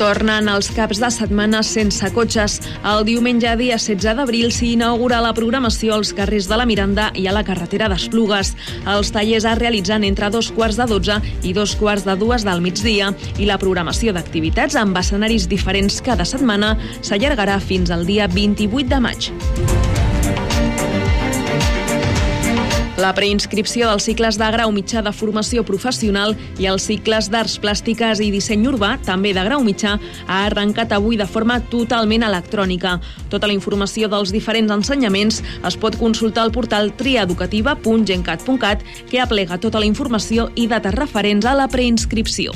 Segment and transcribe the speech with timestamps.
[0.00, 2.54] Tornen els caps de setmana sense cotxes.
[2.88, 7.26] El diumenge, dia 16 d'abril, s'hi inaugura la programació als carrers de la Miranda i
[7.28, 8.54] a la carretera d'Esplugues.
[8.88, 12.64] Els tallers es realitzen entre dos quarts de 12 i dos quarts de dues del
[12.64, 18.88] migdia i la programació d'activitats amb escenaris diferents cada setmana s'allargarà fins al dia 28
[18.88, 19.32] de maig.
[23.00, 28.20] La preinscripció dels cicles de grau mitjà de formació professional i els cicles d'arts plàstiques
[28.20, 29.94] i disseny urbà, també de grau mitjà,
[30.26, 32.98] ha arrencat avui de forma totalment electrònica.
[33.32, 39.80] Tota la informació dels diferents ensenyaments es pot consultar al portal triaeducativa.gencat.cat que aplega tota
[39.80, 42.52] la informació i dates referents a la preinscripció.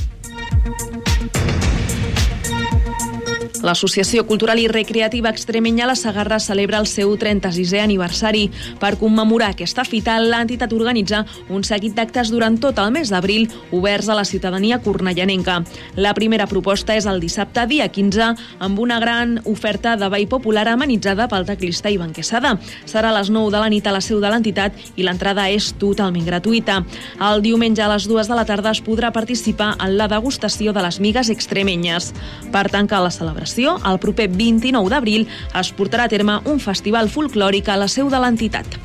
[3.64, 8.50] L'Associació Cultural i Recreativa Extremenya La Sagarra celebra el seu 36è aniversari.
[8.76, 14.10] Per commemorar aquesta fita, l'entitat organitza un seguit d'actes durant tot el mes d'abril oberts
[14.12, 15.62] a la ciutadania cornellanenca.
[15.96, 20.66] La primera proposta és el dissabte, dia 15, amb una gran oferta de ball popular
[20.68, 22.58] amenitzada pel teclista Ivan Quesada.
[22.84, 25.70] Serà a les 9 de la nit a la seu de l'entitat i l'entrada és
[25.80, 26.82] totalment gratuïta.
[27.30, 30.84] El diumenge a les 2 de la tarda es podrà participar en la degustació de
[30.84, 32.12] les migues extremenyes.
[32.52, 37.68] Per tancar la celebració, el proper 29 d'abril es portarà a terme un festival folclòric
[37.68, 38.78] a la seu de l'entitat.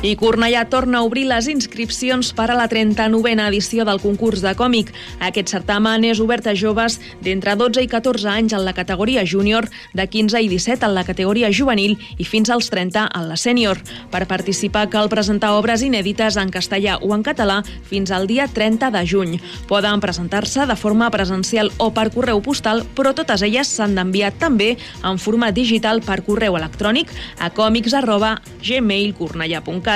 [0.00, 4.52] I Cornellà torna a obrir les inscripcions per a la 39a edició del concurs de
[4.54, 4.92] còmic.
[5.26, 9.66] Aquest certamen és obert a joves d'entre 12 i 14 anys en la categoria júnior,
[9.98, 13.80] de 15 i 17 en la categoria juvenil i fins als 30 en la sènior.
[14.12, 18.92] Per participar cal presentar obres inèdites en castellà o en català fins al dia 30
[18.94, 19.34] de juny.
[19.66, 24.76] Poden presentar-se de forma presencial o per correu postal, però totes elles s'han d'enviar també
[25.02, 27.10] en format digital per correu electrònic
[27.42, 29.87] a còmics arroba gmail.cornellà.cat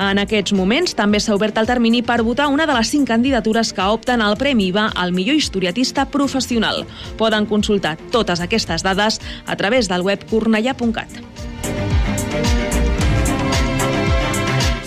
[0.00, 3.72] en aquests moments també s'ha obert el termini per votar una de les cinc candidatures
[3.76, 6.86] que opten al Premi IVA al millor historiatista professional.
[7.18, 12.59] Poden consultar totes aquestes dades a través del web cornellà.cat.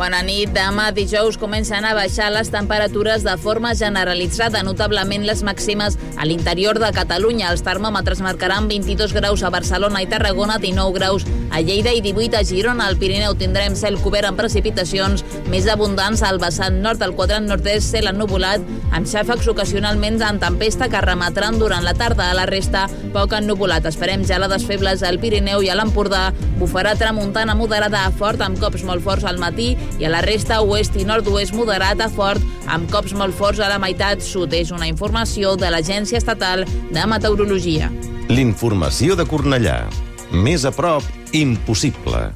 [0.00, 0.48] Bona nit.
[0.56, 6.78] Demà dijous comencen a baixar les temperatures de forma generalitzada, notablement les màximes a l'interior
[6.80, 7.50] de Catalunya.
[7.52, 12.38] Els termòmetres marcaran 22 graus a Barcelona i Tarragona, 19 graus a Lleida i 18
[12.38, 12.86] a Girona.
[12.88, 15.20] Al Pirineu tindrem cel cobert amb precipitacions
[15.52, 18.64] més abundants al vessant nord, al quadrant nord-est, cel ennubulat,
[18.96, 22.30] amb xàfecs ocasionalment en tempesta que remetran durant la tarda.
[22.30, 23.84] A la resta, poc ennubulat.
[23.92, 26.30] Esperem gelades febles al Pirineu i a l'Empordà.
[26.56, 30.60] Bufarà tramuntana moderada a fort, amb cops molt forts al matí i a la resta
[30.62, 34.54] oest i nord-oest moderat a fort amb cops molt forts a la meitat sud.
[34.54, 37.90] És una informació de l'Agència Estatal de Meteorologia.
[38.30, 39.82] L'informació de Cornellà.
[40.30, 41.02] Més a prop,
[41.34, 42.30] impossible.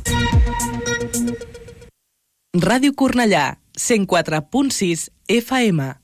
[2.55, 6.04] Ràdio Cornellà, 104.6 FM.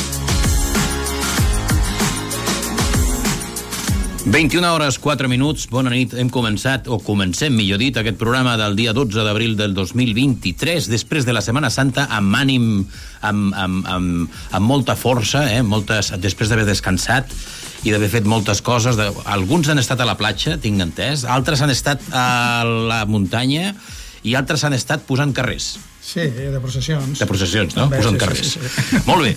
[4.25, 8.75] 21 hores 4 minuts, bona nit, hem començat, o comencem, millor dit, aquest programa del
[8.77, 12.67] dia 12 d'abril del 2023, després de la Setmana Santa, amb ànim,
[13.25, 17.33] amb, amb, amb, amb molta força, eh, moltes, després d'haver descansat,
[17.81, 18.99] i d'haver fet moltes coses.
[18.99, 19.09] De...
[19.25, 23.73] Alguns han estat a la platja, tinc entès, altres han estat a la muntanya
[24.21, 25.79] i altres han estat posant carrers.
[26.01, 27.17] Sí, de processions.
[27.17, 27.89] De processions, no?
[27.89, 28.53] També, Posant sí, carrers.
[28.53, 29.01] sí, sí.
[29.09, 29.35] Molt bé.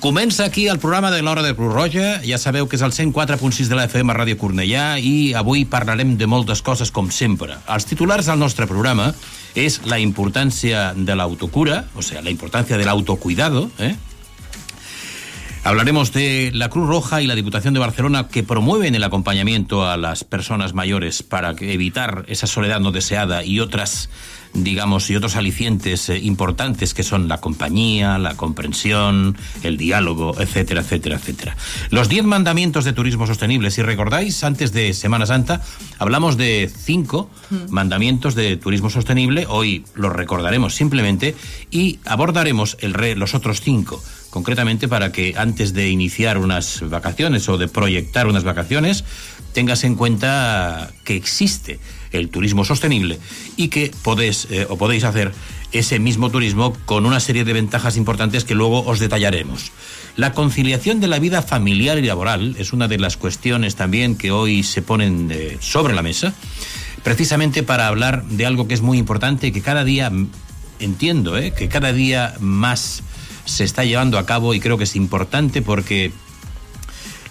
[0.00, 2.20] Comença aquí el programa de l'Hora de Cruz Roja.
[2.20, 6.28] Ja sabeu que és el 104.6 de la FM Ràdio Cornellà i avui parlarem de
[6.28, 7.56] moltes coses, com sempre.
[7.72, 9.14] Els titulars del nostre programa
[9.56, 13.94] és la importància de l'autocura, o sea, la importància de l'autocuidado, eh?
[15.66, 19.96] Hablaremos de la Cruz Roja y la Diputación de Barcelona que promueven el acompañamiento a
[19.96, 24.08] las personas mayores para evitar esa soledad no deseada y otras,
[24.62, 30.80] digamos, y otros alicientes eh, importantes que son la compañía, la comprensión, el diálogo, etcétera,
[30.80, 31.56] etcétera, etcétera.
[31.90, 35.62] Los diez mandamientos de turismo sostenible, si recordáis, antes de Semana Santa
[35.98, 37.30] hablamos de cinco
[37.68, 41.34] mandamientos de turismo sostenible, hoy los recordaremos simplemente
[41.70, 44.02] y abordaremos el re- los otros cinco
[44.36, 49.02] concretamente para que antes de iniciar unas vacaciones o de proyectar unas vacaciones
[49.54, 51.80] tengas en cuenta que existe
[52.12, 53.18] el turismo sostenible
[53.56, 55.32] y que podéis eh, o podéis hacer
[55.72, 59.72] ese mismo turismo con una serie de ventajas importantes que luego os detallaremos.
[60.16, 64.32] La conciliación de la vida familiar y laboral es una de las cuestiones también que
[64.32, 66.34] hoy se ponen eh, sobre la mesa,
[67.02, 70.28] precisamente para hablar de algo que es muy importante y que cada día, mm,
[70.80, 73.02] entiendo, eh, que cada día más
[73.46, 76.12] se está llevando a cabo y creo que es importante porque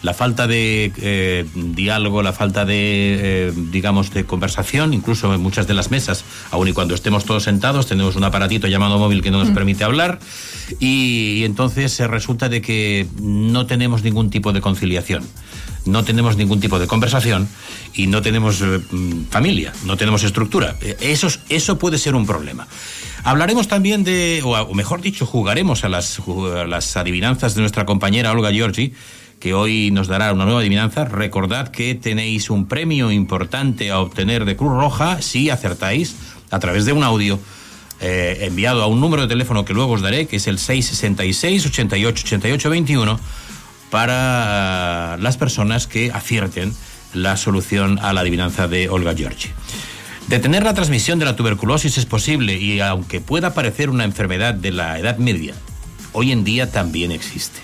[0.01, 5.67] la falta de eh, diálogo, la falta de, eh, digamos, de conversación, incluso en muchas
[5.67, 9.31] de las mesas, aun y cuando estemos todos sentados, tenemos un aparatito llamado móvil que
[9.31, 10.19] no nos permite hablar
[10.79, 15.23] y, y entonces se resulta de que no tenemos ningún tipo de conciliación.
[15.85, 17.47] No tenemos ningún tipo de conversación
[17.93, 20.75] y no tenemos eh, mm, familia, no tenemos estructura.
[20.81, 22.67] Eh, Eso, es- eso puede ser un problema.
[23.23, 28.31] Hablaremos también de, o, mejor dicho, jugaremos a las, a las adivinanzas de nuestra compañera
[28.31, 28.93] Olga Giorgi,
[29.39, 31.05] que hoy nos dará una nueva adivinanza.
[31.05, 36.15] Recordad que tenéis un premio importante a obtener de Cruz Roja si acertáis
[36.51, 37.39] a través de un audio
[38.01, 41.65] eh, enviado a un número de teléfono que luego os daré, que es el 666
[41.67, 43.19] 88 88 21
[43.95, 46.73] para las personas que acierten
[47.13, 49.47] la solución a la adivinanza de Olga Giorgi.
[50.27, 54.73] Detener la transmisión de la tuberculosis es posible y aunque pueda parecer una enfermedad de
[54.73, 55.53] la Edad Media,
[56.11, 57.61] hoy en día también existe.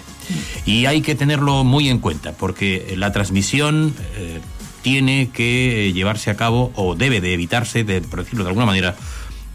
[0.65, 4.39] Y hay que tenerlo muy en cuenta porque la transmisión eh,
[4.83, 8.95] tiene que llevarse a cabo o debe de evitarse, de, por decirlo de alguna manera,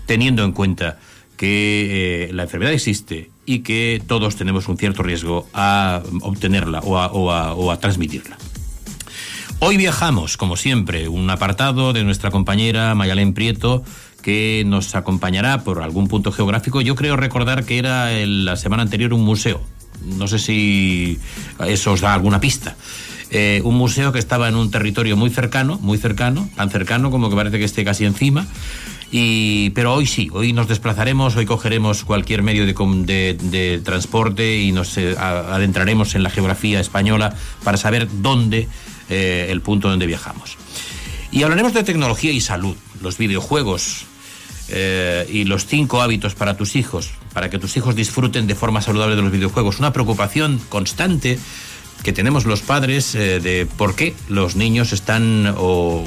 [0.05, 0.99] teniendo en cuenta
[1.39, 6.99] que eh, la enfermedad existe y que todos tenemos un cierto riesgo a obtenerla o
[6.99, 8.37] a, o a- transmitirla.
[9.61, 13.85] Hoy viajamos, como siempre, un apartado de nuestra compañera Mayalén Prieto
[14.23, 16.81] que nos acompañará por algún punto geográfico.
[16.81, 19.63] Yo creo recordar que era el- la semana anterior un museo.
[20.05, 21.19] No sé si
[21.67, 22.77] eso os da alguna pista.
[23.31, 27.31] Eh, un museo que estaba en un territorio muy cercano, muy cercano, tan cercano como
[27.31, 28.47] que parece que esté casi encima.
[29.11, 34.99] Y, pero hoy sí, hoy nos desplazaremos, hoy cogeremos cualquier medio de, transporte y nos
[34.99, 38.69] eh, adentraremos en la geografía española para saber dónde,
[39.09, 40.57] eh, el punto donde viajamos.
[41.31, 44.07] Y hablaremos de tecnología y salud, los videojuegos
[44.69, 48.83] eh, y los cinco hábitos para tus hijos, para que tus hijos disfruten de forma
[48.83, 49.79] saludable de los videojuegos.
[49.79, 51.39] Una preocupación constante
[52.03, 56.05] que tenemos los padres de por qué los niños están o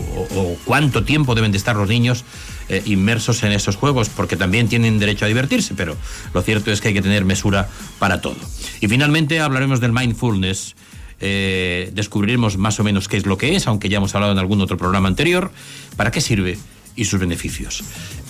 [0.63, 2.23] cuánto tiempo deben de estar los niños
[2.69, 5.97] eh, inmersos en esos juegos, porque también tienen derecho a divertirse, pero
[6.33, 7.67] lo cierto es que hay que tener mesura
[7.97, 8.37] para todo.
[8.79, 10.75] Y finalmente hablaremos del mindfulness.
[11.21, 14.39] eh, descubriremos más o menos qué es lo que es, aunque ya hemos hablado en
[14.39, 15.51] algún otro programa anterior,
[15.97, 16.57] para qué sirve
[16.95, 17.83] y sus beneficios.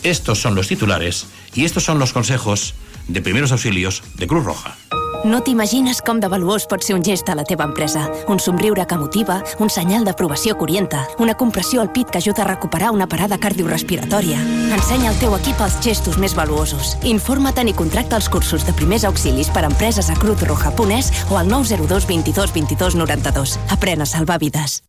[0.04, 2.74] Estos son los titulares y estos son los consejos
[3.08, 4.78] de primeros auxilios de Cruz Roja.
[5.26, 8.06] No t'imagines com de valuós pot ser un gest a la teva empresa.
[8.32, 12.46] Un somriure que motiva, un senyal d'aprovació que orienta, una compressió al pit que ajuda
[12.46, 14.40] a recuperar una parada cardiorrespiratòria.
[14.72, 16.96] Ensenya al teu equip els gestos més valuosos.
[17.04, 21.52] Informa't i contracta els cursos de primers auxilis per a empreses a cruzroja.es o al
[21.52, 23.60] 902 22 22 92.
[23.76, 24.84] Aprèn a salvar vides.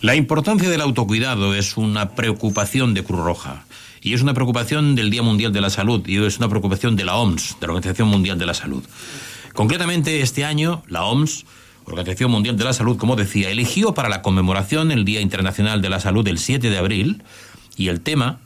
[0.00, 3.64] La importancia del autocuidado es una preocupación de Cruz Roja.
[4.02, 7.04] Y es una preocupación del Día Mundial de la Salud y es una preocupación de
[7.04, 8.84] la OMS, de la Organización Mundial de la Salud.
[9.56, 11.46] Concretamente, este año, la OMS,
[11.86, 15.88] Organización Mundial de la Salud, como decía, eligió para la conmemoración el Día Internacional de
[15.88, 17.22] la Salud el 7 de abril
[17.74, 18.38] y el tema,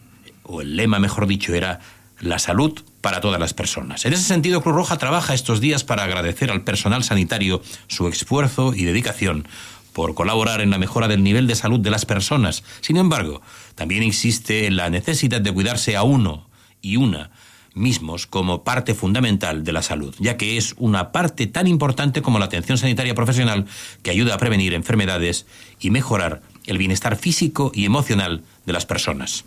[0.45, 1.81] o el lema mejor dicho, era
[2.21, 4.05] la salud para todas las personas.
[4.05, 8.73] En ese sentido, Cruz Roja trabaja estos días para agradecer al personal sanitario su esfuerzo
[8.73, 9.49] y dedicación
[9.93, 12.63] por colaborar en la mejora del nivel de salud de las personas.
[12.83, 13.43] Sin embargo,
[13.75, 16.49] también existe la necesidad de cuidarse a uno
[16.81, 17.33] y una
[17.75, 22.39] mismos como parte fundamental de la salud, ya que es una parte tan importante como
[22.39, 23.67] la atención sanitaria profesional
[24.03, 25.47] que ayuda a prevenir enfermedades
[25.81, 29.45] y mejorar el bienestar físico y emocional de las personas.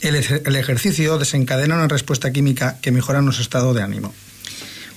[0.02, 4.14] El, el ejercicio desencadena una respuesta química que mejora nuestro estado de ánimo.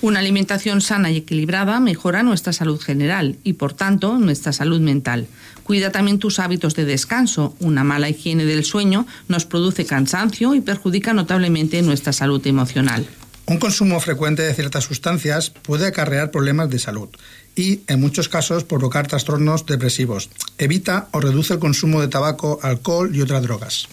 [0.01, 5.27] Una alimentación sana y equilibrada mejora nuestra salud general y, por tanto, nuestra salud mental.
[5.63, 7.55] Cuida también tus hábitos de descanso.
[7.59, 13.07] Una mala higiene del sueño nos produce cansancio y perjudica notablemente nuestra salud emocional.
[13.49, 17.07] Un consumo frecuente de ciertas sustancias puede acarrear problemas de salud
[17.55, 20.29] y, en muchos casos, provocar trastornos depresivos.
[20.57, 23.87] Evita o reduce el consumo de tabaco, alcohol y otras drogas.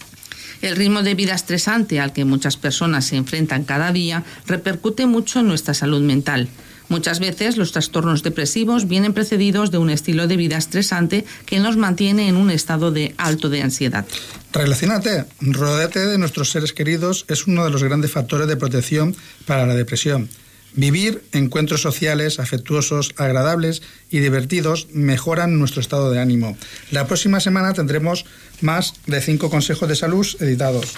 [0.60, 5.38] El ritmo de vida estresante al que muchas personas se enfrentan cada día repercute mucho
[5.38, 6.48] en nuestra salud mental.
[6.88, 11.76] Muchas veces los trastornos depresivos vienen precedidos de un estilo de vida estresante que nos
[11.76, 14.04] mantiene en un estado de alto de ansiedad.
[14.52, 19.66] Relacionate, rodéate de nuestros seres queridos es uno de los grandes factores de protección para
[19.66, 20.28] la depresión.
[20.76, 26.56] Vivir encuentros sociales, afectuosos, agradables y divertidos mejoran nuestro estado de ánimo.
[26.90, 28.24] La próxima semana tendremos
[28.60, 30.94] más de cinco consejos de salud editados.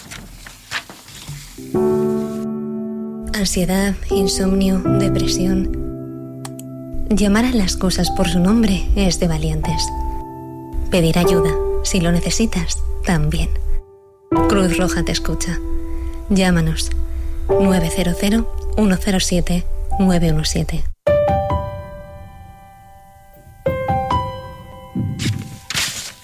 [3.36, 6.42] Ansiedad, insomnio, depresión.
[7.10, 9.86] Llamar a las cosas por su nombre es de valientes.
[10.90, 11.50] Pedir ayuda,
[11.84, 13.50] si lo necesitas, también.
[14.48, 15.58] Cruz Roja te escucha.
[16.30, 16.88] Llámanos
[17.48, 18.16] 900
[18.76, 19.64] 107
[19.98, 20.95] 917.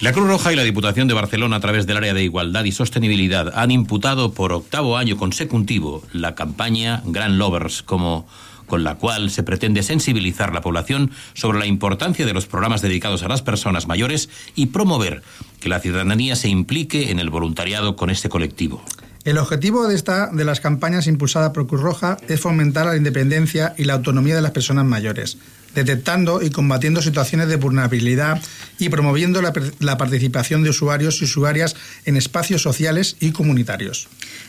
[0.03, 2.73] La Cruz Roja y la Diputación de Barcelona, a través del área de Igualdad y
[2.73, 8.27] Sostenibilidad, han imputado por octavo año consecutivo la campaña Grand Lovers, como
[8.67, 13.23] con la cual se pretende sensibilizar la población sobre la importancia de los programas dedicados
[13.23, 15.23] a las personas mayores y promover
[15.61, 18.83] que la ciudadanía se implique en el voluntariado con este colectivo.
[19.23, 23.73] El objetivo de, esta, de las campañas impulsadas por Cruz Roja es fomentar la independencia
[23.79, 25.39] y la autonomía de las personas mayores,
[25.75, 28.41] detectando y combatiendo situaciones de vulnerabilidad
[28.79, 34.09] y promoviendo la, participación de usuarios y usuarias en espacios sociales y comunitarios.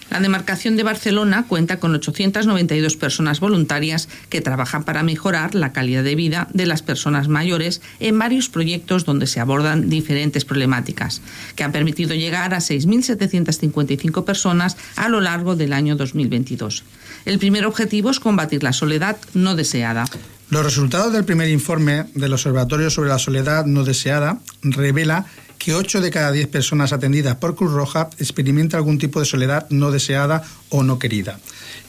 [0.10, 6.03] La demarcación de Barcelona cuenta con 892 personas voluntarias que trabajan para mejorar la calidad
[6.03, 11.22] de vida de las personas mayores en varios proyectos donde se abordan diferentes problemáticas,
[11.56, 16.84] que han permitido llegar a 6.755 personas a lo largo del año 2022.
[17.25, 20.06] El primer objetivo es combatir la soledad no deseada.
[20.53, 25.25] Los resultados del primer informe del Observatorio sobre la Soledad no deseada revela
[25.57, 29.65] que 8 de cada 10 personas atendidas por Cruz Roja experimenta algún tipo de soledad
[29.72, 31.39] no deseada o no querida.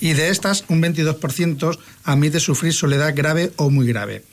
[0.00, 4.24] Y de estas, un 22% admite sufrir soledad grave o muy grave.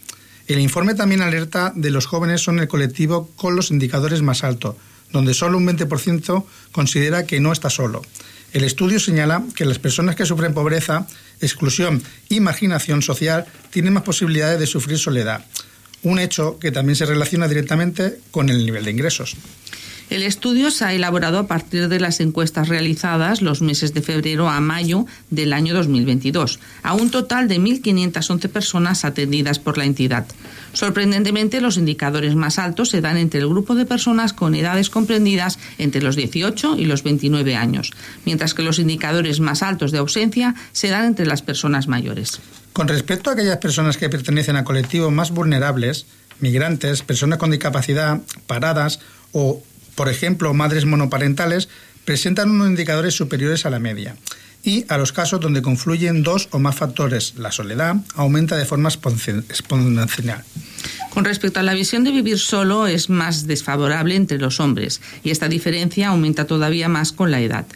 [0.48, 4.78] El informe también alerta de los jóvenes son el colectivo con los indicadores más altos,
[5.12, 8.02] donde solo un 20% considera que no está solo.
[8.54, 11.08] El estudio señala que las personas que sufren pobreza,
[11.40, 15.46] exclusión y marginación social tienen más posibilidades de sufrir soledad
[16.04, 19.36] un hecho que también se relaciona directamente con el nivel de ingresos.
[20.12, 24.50] El estudio se ha elaborado a partir de las encuestas realizadas los meses de febrero
[24.50, 30.26] a mayo del año 2022, a un total de 1.511 personas atendidas por la entidad.
[30.74, 35.58] Sorprendentemente, los indicadores más altos se dan entre el grupo de personas con edades comprendidas
[35.78, 37.92] entre los 18 y los 29 años,
[38.26, 42.42] mientras que los indicadores más altos de ausencia se dan entre las personas mayores.
[42.74, 46.06] Con respecto a aquellas personas que pertenecen a colectivos más vulnerables,
[46.42, 49.00] migrantes, personas con discapacidad, paradas
[49.32, 49.64] o,
[50.02, 51.70] por ejemplo, madres monoparentales,
[52.06, 54.16] presentan unos indicadores superiores a la media.
[54.64, 58.90] Y a los casos donde confluyen dos o más factores, la soledad aumenta de forma
[58.90, 60.44] exponencial.
[61.12, 65.30] Con respecto a la visión de vivir solo, es más desfavorable entre los hombres, y
[65.30, 67.68] esta diferencia aumenta todavía más con la edad.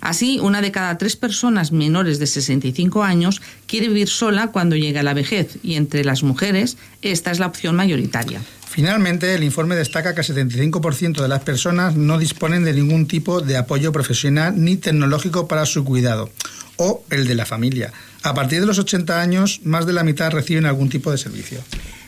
[0.00, 5.02] Así, una de cada tres personas menores de 65 años quiere vivir sola cuando llega
[5.02, 8.40] la vejez y entre las mujeres esta es la opción mayoritaria.
[8.72, 13.42] Finalmente, el informe destaca que el 75% de las personas no disponen de ningún tipo
[13.42, 16.30] de apoyo profesional ni tecnológico para su cuidado
[16.78, 17.92] o el de la familia.
[18.22, 21.60] A partir de los 80 años, más de la mitad reciben algún tipo de servicio.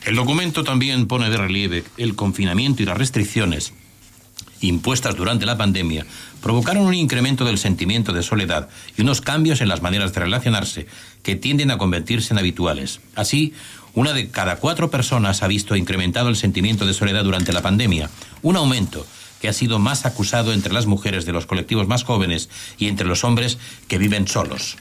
[0.06, 3.74] El documento también pone de relieve el confinamiento y las restricciones
[4.62, 6.06] impuestas durante la pandemia
[6.42, 10.86] provocaron un incremento del sentimiento de soledad y unos cambios en las maneras de relacionarse
[11.22, 13.00] que tienden a convertirse en habituales.
[13.14, 13.52] Así,
[13.94, 18.10] una de cada cuatro personas ha visto incrementado el sentimiento de soledad durante la pandemia,
[18.42, 19.06] un aumento
[19.40, 22.48] que ha sido más acusado entre las mujeres de los colectivos más jóvenes
[22.78, 23.58] y entre los hombres
[23.88, 24.76] que viven solos.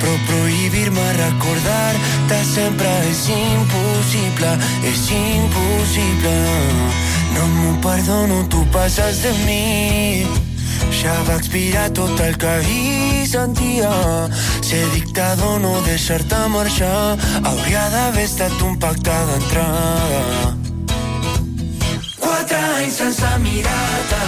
[0.00, 2.02] Prohibir-me recordar-te.
[7.34, 8.48] No perdono,
[9.22, 10.51] de.
[10.92, 13.90] Ja va expirar tot el que hi sentia.
[14.60, 17.16] Ser dictador, no deixar-te marxar.
[17.42, 20.52] Hauria d'haver estat un pacte d'entrada.
[22.20, 24.20] Quatre anys sense mirar-te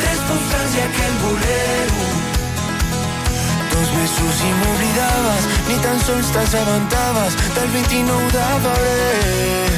[0.00, 2.08] Tres postals i aquell bolero
[3.74, 9.72] Dos mesos i m'oblidaves Ni tan sols t'assabentaves Del 29 de febrer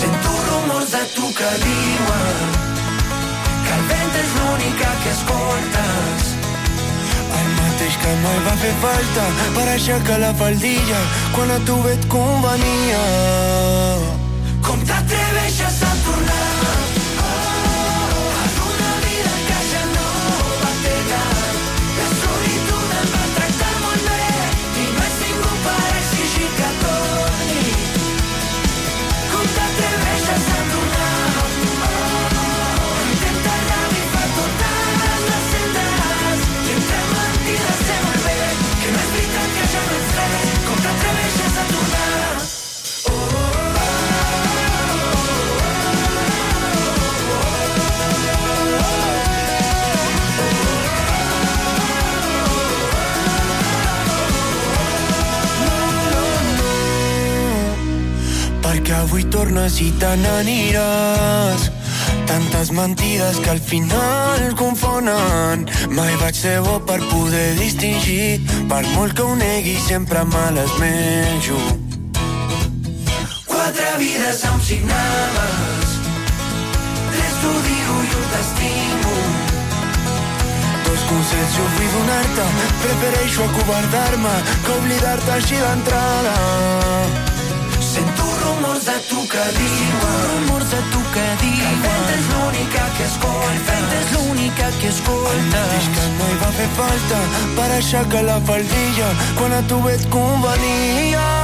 [0.00, 2.63] Sento rumors de tu que diuen
[3.74, 6.28] Que el vent és l'única que escoltes
[7.38, 9.24] el mateix que mai va fer falta
[9.56, 11.00] per aixecar la faldilla
[11.34, 13.00] quan a tu et convenia.
[14.68, 15.83] Com t'atreveixes a
[59.34, 61.66] tornes i te n'aniràs.
[62.28, 65.66] Tantes mentides que al final confonen.
[65.96, 68.38] Mai vaig ser bo per poder distingir,
[68.70, 71.58] per molt que ho negui sempre me les menjo.
[73.50, 75.98] Quatre vides em signaves,
[77.10, 79.14] tres t'odio i un t'estimo.
[80.86, 82.48] Dos consells jo vull donar-te,
[82.82, 84.34] prefereixo acobardar-me
[84.66, 87.33] que oblidar-te així d'entrada.
[88.84, 88.90] Que
[89.56, 94.68] diuen rumors de tu que el vent és l'única que escolta el vent és l'única
[94.76, 97.22] que escolta el que no hi va fer falta
[97.56, 99.08] per aixecar la faldilla
[99.40, 101.43] quan a tu et convenia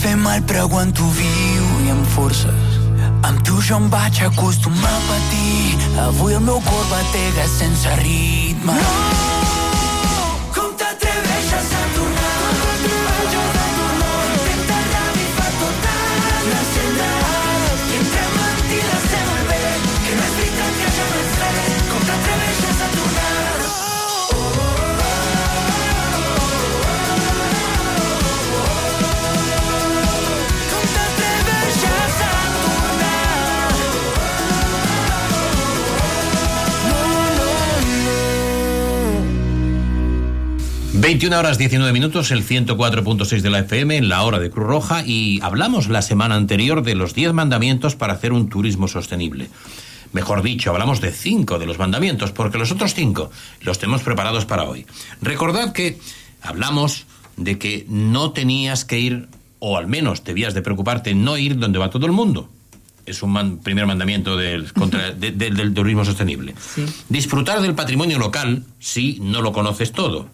[0.00, 2.78] fer mal però aguanto viu i amb forces.
[3.28, 5.76] Amb tu jo em vaig acostumar a patir.
[6.06, 8.78] Avui el meu cor batega sense ritme.
[8.80, 9.29] No!
[41.00, 45.02] 21 horas 19 minutos, el 104.6 de la FM en la hora de Cruz Roja
[45.06, 49.48] y hablamos la semana anterior de los 10 mandamientos para hacer un turismo sostenible.
[50.12, 53.30] Mejor dicho, hablamos de 5 de los mandamientos, porque los otros 5
[53.62, 54.84] los tenemos preparados para hoy.
[55.22, 55.98] Recordad que
[56.42, 61.58] hablamos de que no tenías que ir, o al menos debías de preocuparte no ir
[61.58, 62.50] donde va todo el mundo.
[63.06, 66.54] Es un man- primer mandamiento del, contra- de- de- del turismo sostenible.
[67.08, 70.28] Disfrutar del patrimonio local si no lo conoces todo.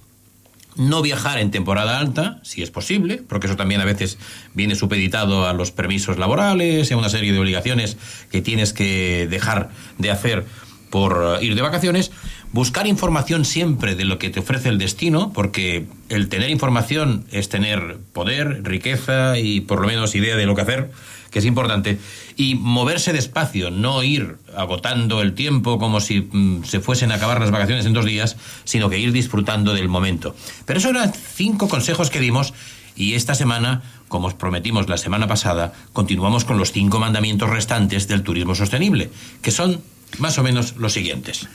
[0.77, 4.19] No viajar en temporada alta, si es posible, porque eso también a veces
[4.55, 7.97] viene supeditado a los permisos laborales, a una serie de obligaciones
[8.31, 10.45] que tienes que dejar de hacer
[10.91, 12.13] por ir de vacaciones,
[12.57, 17.51] buscar información siempre de lo que te ofrece el destino, porque el tener información es
[17.51, 20.91] tener poder, riqueza y por lo menos idea de lo que hacer,
[21.31, 21.99] que es importante,
[22.35, 27.41] y moverse despacio, no ir agotando el tiempo como si mm, se fuesen a acabar
[27.41, 30.35] las vacaciones en dos días, sino que ir disfrutando del momento.
[30.65, 32.55] Pero eso eran cinco consejos que dimos
[32.97, 38.09] y esta semana, como os prometimos la semana pasada, continuamos con los cinco mandamientos restantes
[38.09, 39.11] del turismo sostenible,
[39.43, 39.83] que son
[40.17, 41.47] más o menos los siguientes.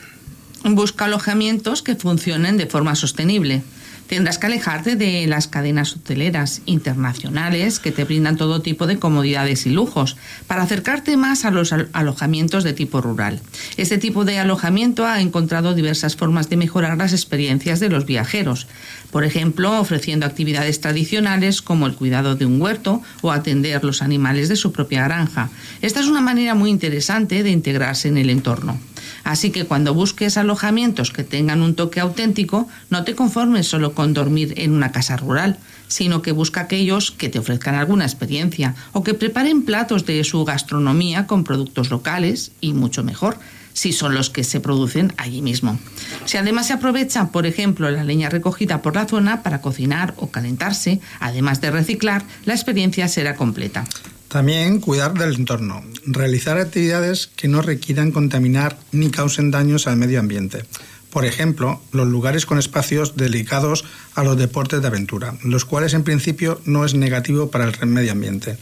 [0.64, 3.62] Busca alojamientos que funcionen de forma sostenible.
[4.06, 9.64] Tendrás que alejarte de las cadenas hoteleras internacionales que te brindan todo tipo de comodidades
[9.66, 13.40] y lujos para acercarte más a los alojamientos de tipo rural.
[13.76, 18.66] Este tipo de alojamiento ha encontrado diversas formas de mejorar las experiencias de los viajeros.
[19.10, 24.48] Por ejemplo, ofreciendo actividades tradicionales como el cuidado de un huerto o atender los animales
[24.48, 25.48] de su propia granja.
[25.80, 28.78] Esta es una manera muy interesante de integrarse en el entorno.
[29.24, 34.14] Así que cuando busques alojamientos que tengan un toque auténtico, no te conformes solo con
[34.14, 35.58] dormir en una casa rural,
[35.88, 40.44] sino que busca aquellos que te ofrezcan alguna experiencia o que preparen platos de su
[40.44, 43.38] gastronomía con productos locales y mucho mejor
[43.74, 45.78] si son los que se producen allí mismo.
[46.24, 50.30] Si además se aprovecha, por ejemplo, la leña recogida por la zona para cocinar o
[50.30, 53.84] calentarse, además de reciclar, la experiencia será completa.
[54.32, 60.20] También cuidar del entorno, realizar actividades que no requieran contaminar ni causen daños al medio
[60.20, 60.64] ambiente.
[61.10, 66.02] Por ejemplo, los lugares con espacios dedicados a los deportes de aventura, los cuales en
[66.02, 68.56] principio no es negativo para el medio ambiente.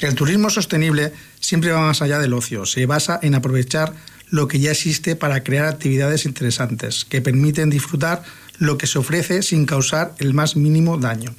[0.00, 3.92] El turismo sostenible siempre va más allá del ocio, se basa en aprovechar
[4.30, 8.22] lo que ya existe para crear actividades interesantes que permiten disfrutar
[8.56, 11.34] lo que se ofrece sin causar el más mínimo daño.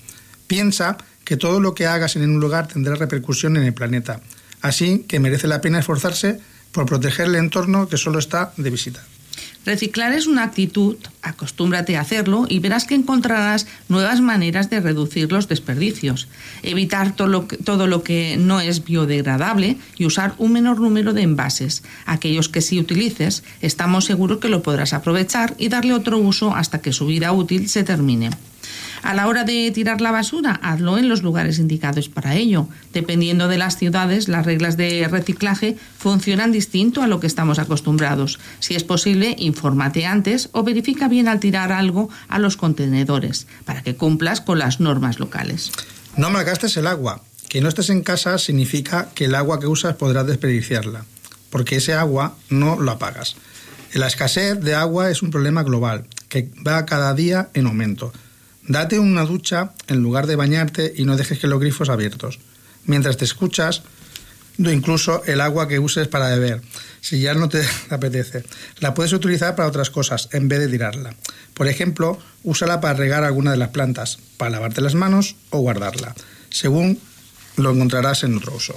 [0.45, 4.21] Piensa que todo lo que hagas en un lugar tendrá repercusión en el planeta.
[4.61, 6.39] Así que merece la pena esforzarse
[6.71, 9.03] por proteger el entorno que solo está de visita.
[9.65, 15.31] Reciclar es una actitud, acostúmbrate a hacerlo y verás que encontrarás nuevas maneras de reducir
[15.31, 16.27] los desperdicios,
[16.63, 21.13] evitar todo lo, que, todo lo que no es biodegradable y usar un menor número
[21.13, 21.83] de envases.
[22.05, 26.81] Aquellos que sí utilices, estamos seguros que lo podrás aprovechar y darle otro uso hasta
[26.81, 28.31] que su vida útil se termine.
[29.03, 32.69] A la hora de tirar la basura, hazlo en los lugares indicados para ello.
[32.93, 38.39] Dependiendo de las ciudades, las reglas de reciclaje funcionan distinto a lo que estamos acostumbrados.
[38.59, 43.83] Si es posible, infórmate antes o verifica bien al tirar algo a los contenedores para
[43.83, 45.71] que cumplas con las normas locales.
[46.15, 47.21] No malgastes el agua.
[47.49, 51.05] Que no estés en casa significa que el agua que usas podrás desperdiciarla,
[51.49, 53.35] porque ese agua no lo apagas.
[53.93, 58.11] La escasez de agua es un problema global que va cada día en aumento.
[58.67, 62.39] Date una ducha en lugar de bañarte y no dejes que los grifos abiertos.
[62.85, 63.83] Mientras te escuchas,
[64.57, 66.61] incluso el agua que uses para beber,
[67.01, 68.43] si ya no te apetece.
[68.79, 71.13] La puedes utilizar para otras cosas en vez de tirarla.
[71.53, 76.15] Por ejemplo, úsala para regar alguna de las plantas, para lavarte las manos o guardarla.
[76.49, 76.99] Según
[77.57, 78.75] lo encontrarás en otro uso.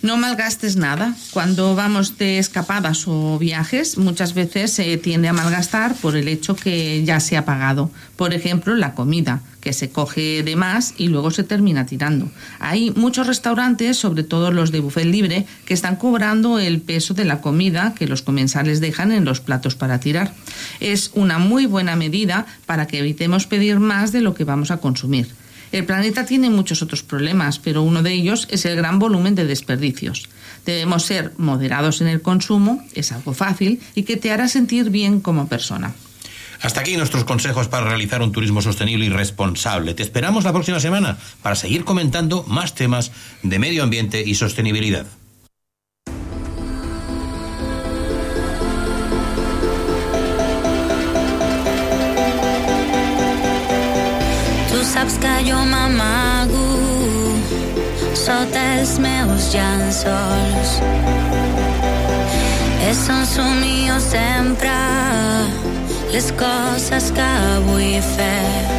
[0.00, 1.16] No malgastes nada.
[1.32, 6.54] Cuando vamos de escapadas o viajes, muchas veces se tiende a malgastar por el hecho
[6.54, 7.90] que ya se ha pagado.
[8.14, 12.30] Por ejemplo, la comida, que se coge de más y luego se termina tirando.
[12.60, 17.24] Hay muchos restaurantes, sobre todo los de buffet libre, que están cobrando el peso de
[17.24, 20.32] la comida que los comensales dejan en los platos para tirar.
[20.78, 24.76] Es una muy buena medida para que evitemos pedir más de lo que vamos a
[24.76, 25.28] consumir.
[25.72, 29.46] El planeta tiene muchos otros problemas, pero uno de ellos es el gran volumen de
[29.46, 30.28] desperdicios.
[30.64, 35.20] Debemos ser moderados en el consumo, es algo fácil y que te hará sentir bien
[35.20, 35.94] como persona.
[36.60, 39.94] Hasta aquí nuestros consejos para realizar un turismo sostenible y responsable.
[39.94, 45.06] Te esperamos la próxima semana para seguir comentando más temas de medio ambiente y sostenibilidad.
[55.48, 56.66] Saps que jo m'amago
[58.14, 60.80] sota els meus llençols.
[62.88, 64.72] És un somio sempre
[66.12, 67.30] les coses que
[67.66, 68.77] vull fer.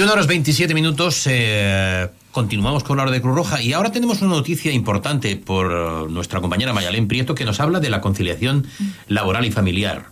[0.00, 1.26] ...21 horas 27 minutos...
[1.26, 5.70] eh, continuamos con la hora de Cruz Roja y ahora tenemos una noticia importante por
[5.70, 8.66] eh, nuestra compañera Mayalén Prieto que nos habla de la conciliación
[9.08, 10.06] laboral y familiar.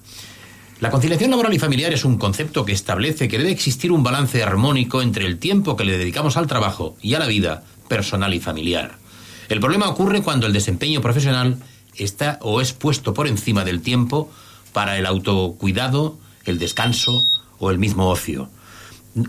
[0.81, 4.43] La conciliación laboral y familiar es un concepto que establece que debe existir un balance
[4.43, 8.41] armónico entre el tiempo que le dedicamos al trabajo y a la vida personal y
[8.41, 8.99] familiar.
[9.49, 11.57] El problema ocurre cuando el desempeño profesional
[11.97, 14.31] está o es puesto por encima del tiempo
[14.75, 17.23] para el autocuidado, el descanso
[17.59, 18.51] o el mismo ocio.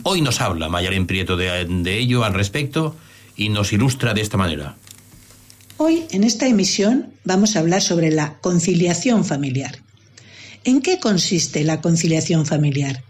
[0.04, 2.96] Hoy nos habla Mayalén Prieto de ello al respecto
[3.36, 4.76] y nos ilustra de esta manera.
[5.78, 9.80] Hoy, en esta emisión, vamos a hablar sobre la conciliación familiar.
[10.66, 13.02] ¿En qué consiste la conciliación familiar?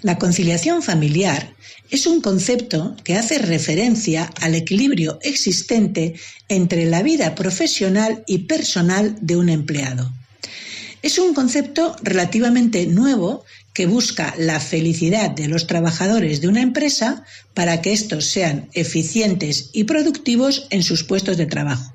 [0.00, 1.54] La conciliación familiar
[1.90, 6.14] es un concepto que hace referencia al equilibrio existente
[6.48, 10.10] entre la vida profesional y personal de un empleado.
[11.02, 17.24] Es un concepto relativamente nuevo que busca la felicidad de los trabajadores de una empresa
[17.54, 21.92] para que estos sean eficientes y productivos en sus puestos de trabajo.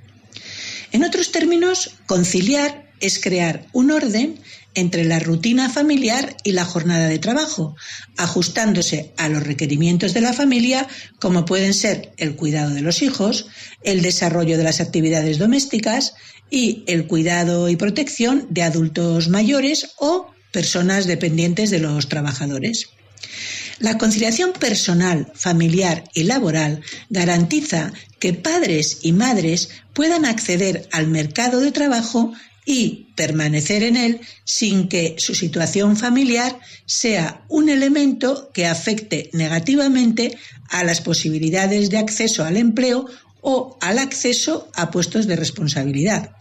[0.94, 4.40] En otros términos, conciliar es crear un orden
[4.76, 7.76] entre la rutina familiar y la jornada de trabajo,
[8.18, 10.88] ajustándose a los requerimientos de la familia,
[11.20, 13.48] como pueden ser el cuidado de los hijos,
[13.84, 16.16] el desarrollo de las actividades domésticas
[16.50, 22.88] y el cuidado y protección de adultos mayores o personas dependientes de los trabajadores.
[23.80, 31.60] La conciliación personal, familiar y laboral garantiza que padres y madres puedan acceder al mercado
[31.60, 32.34] de trabajo
[32.66, 40.38] y permanecer en él sin que su situación familiar sea un elemento que afecte negativamente
[40.70, 43.06] a las posibilidades de acceso al empleo
[43.42, 46.32] o al acceso a puestos de responsabilidad.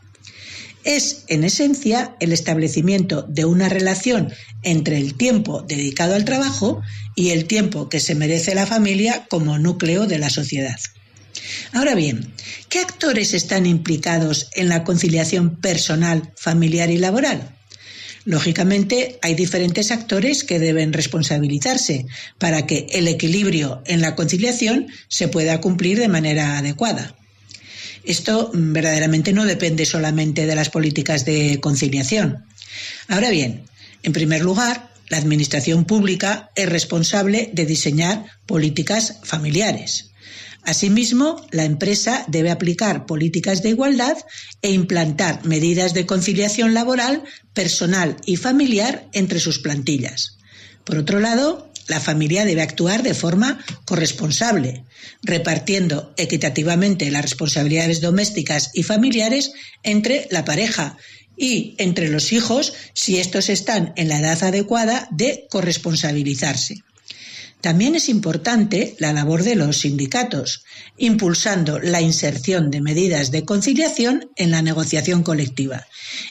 [0.85, 4.33] Es, en esencia, el establecimiento de una relación
[4.63, 6.81] entre el tiempo dedicado al trabajo
[7.15, 10.77] y el tiempo que se merece la familia como núcleo de la sociedad.
[11.72, 12.33] Ahora bien,
[12.68, 17.57] ¿qué actores están implicados en la conciliación personal, familiar y laboral?
[18.24, 22.07] Lógicamente, hay diferentes actores que deben responsabilizarse
[22.38, 27.16] para que el equilibrio en la conciliación se pueda cumplir de manera adecuada.
[28.05, 32.44] Esto mm, verdaderamente no depende solamente de las políticas de conciliación.
[33.09, 33.64] Ahora bien,
[34.05, 40.12] en primer lugar, la Administración pública es responsable de diseñar políticas familiares.
[40.64, 44.16] Asimismo, la empresa debe aplicar políticas de igualdad
[44.62, 50.38] e implantar medidas de conciliación laboral, personal y familiar entre sus plantillas.
[50.85, 54.85] Por otro lado, la familia debe actuar de forma corresponsable,
[55.22, 60.96] repartiendo equitativamente las responsabilidades domésticas y familiares entre la pareja
[61.37, 66.85] y entre los hijos si estos están en la edad adecuada de corresponsabilizarse.
[67.62, 70.64] También es importante la labor de los sindicatos,
[70.98, 75.87] impulsando la inserción de medidas de conciliación en la negociación colectiva.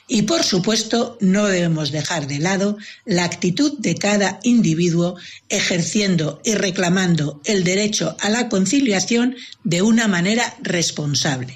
[0.09, 5.15] Y, por supuesto, no debemos dejar de lado la actitud de cada individuo
[5.47, 11.55] ejerciendo y reclamando el derecho a la conciliación de una manera responsable.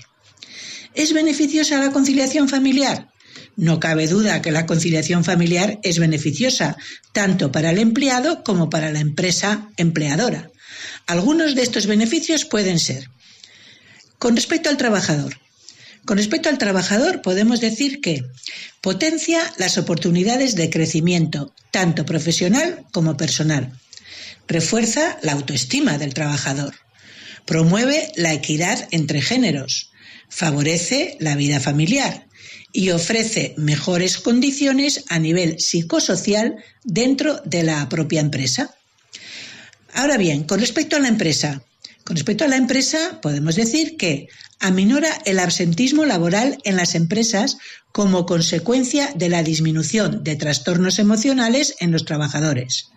[0.93, 3.09] ¿Es beneficiosa la conciliación familiar?
[3.57, 6.77] No cabe duda que la conciliación familiar es beneficiosa,
[7.13, 10.51] tanto para el empleado como para la empresa empleadora.
[11.07, 13.09] Algunos de estos beneficios pueden ser,
[14.19, 15.37] con respecto al trabajador,
[16.05, 18.23] con respecto al trabajador, podemos decir que
[18.81, 23.79] potencia las oportunidades de crecimiento, tanto profesional como personal.
[24.47, 26.75] Refuerza la autoestima del trabajador.
[27.45, 29.91] Promueve la equidad entre géneros.
[30.29, 32.24] Favorece la vida familiar
[32.75, 38.75] y ofrece mejores condiciones a nivel psicosocial dentro de la propia empresa.
[39.93, 41.63] Ahora bien, con respecto a la empresa,
[42.03, 44.27] con respecto a la empresa, podemos decir que
[44.59, 47.57] aminora el absentismo laboral en las empresas
[47.93, 52.89] como consecuencia de la disminución de trastornos emocionales en los trabajadores.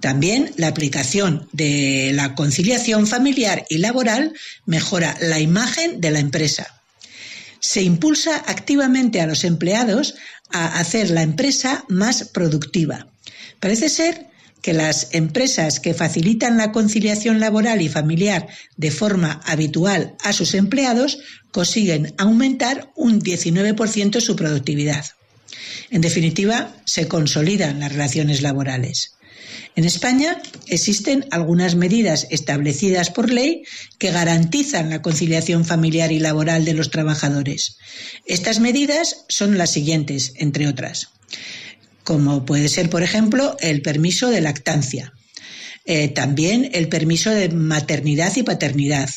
[0.00, 4.34] También la aplicación de la conciliación familiar y laboral
[4.66, 6.75] mejora la imagen de la empresa.
[7.60, 10.14] Se impulsa activamente a los empleados
[10.50, 13.08] a hacer la empresa más productiva.
[13.60, 14.26] Parece ser
[14.62, 20.54] que las empresas que facilitan la conciliación laboral y familiar de forma habitual a sus
[20.54, 21.18] empleados
[21.52, 25.04] consiguen aumentar un 19% su productividad.
[25.90, 29.15] En definitiva, se consolidan las relaciones laborales.
[29.74, 33.64] En España existen algunas medidas establecidas por ley
[33.98, 37.76] que garantizan la conciliación familiar y laboral de los trabajadores.
[38.24, 41.08] Estas medidas son las siguientes, entre otras
[42.06, 45.12] como puede ser, por ejemplo, el permiso de lactancia,
[45.86, 49.10] eh, también el permiso de maternidad y paternidad,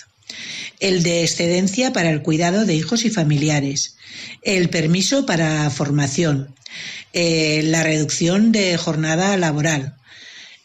[0.80, 3.96] el de excedencia para el cuidado de hijos y familiares,
[4.42, 6.56] el permiso para formación,
[7.14, 9.99] eh, la reducción de jornada laboral.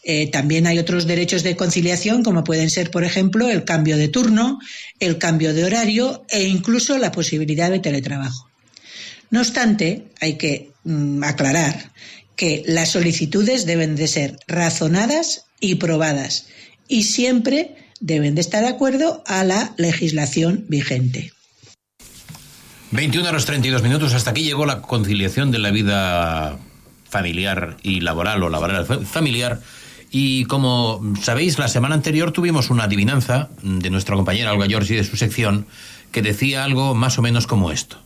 [0.04, 4.08] Eh, también hay otros derechos de conciliación, como pueden ser, por ejemplo, el cambio de
[4.08, 4.58] turno,
[5.00, 8.48] el cambio de horario e incluso la posibilidad de teletrabajo.
[9.30, 11.90] No obstante, hay que mm, aclarar
[12.36, 16.48] que las solicitudes deben de ser razonadas y probadas
[16.86, 21.32] y siempre deben de estar de acuerdo a la legislación vigente.
[22.90, 24.12] 21 horas 32 minutos.
[24.12, 26.58] Hasta aquí llegó la conciliación de la vida
[27.08, 29.60] familiar y laboral o laboral familiar.
[30.16, 35.02] Y como sabéis, la semana anterior tuvimos una adivinanza de nuestra compañera Olga Giorgi de
[35.02, 35.66] su sección
[36.12, 37.96] que decía algo más o menos como esto.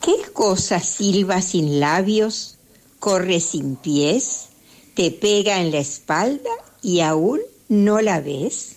[0.00, 2.58] ¿Qué cosa silba sin labios
[3.02, 4.50] corre sin pies,
[4.94, 6.50] te pega en la espalda
[6.80, 8.76] y aún no la ves.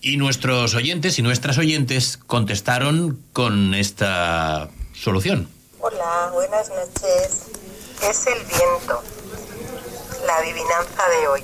[0.00, 5.48] Y nuestros oyentes y nuestras oyentes contestaron con esta solución.
[5.78, 7.44] Hola, buenas noches.
[8.02, 9.15] Es el viento.
[10.26, 11.40] La adivinanza de hoy.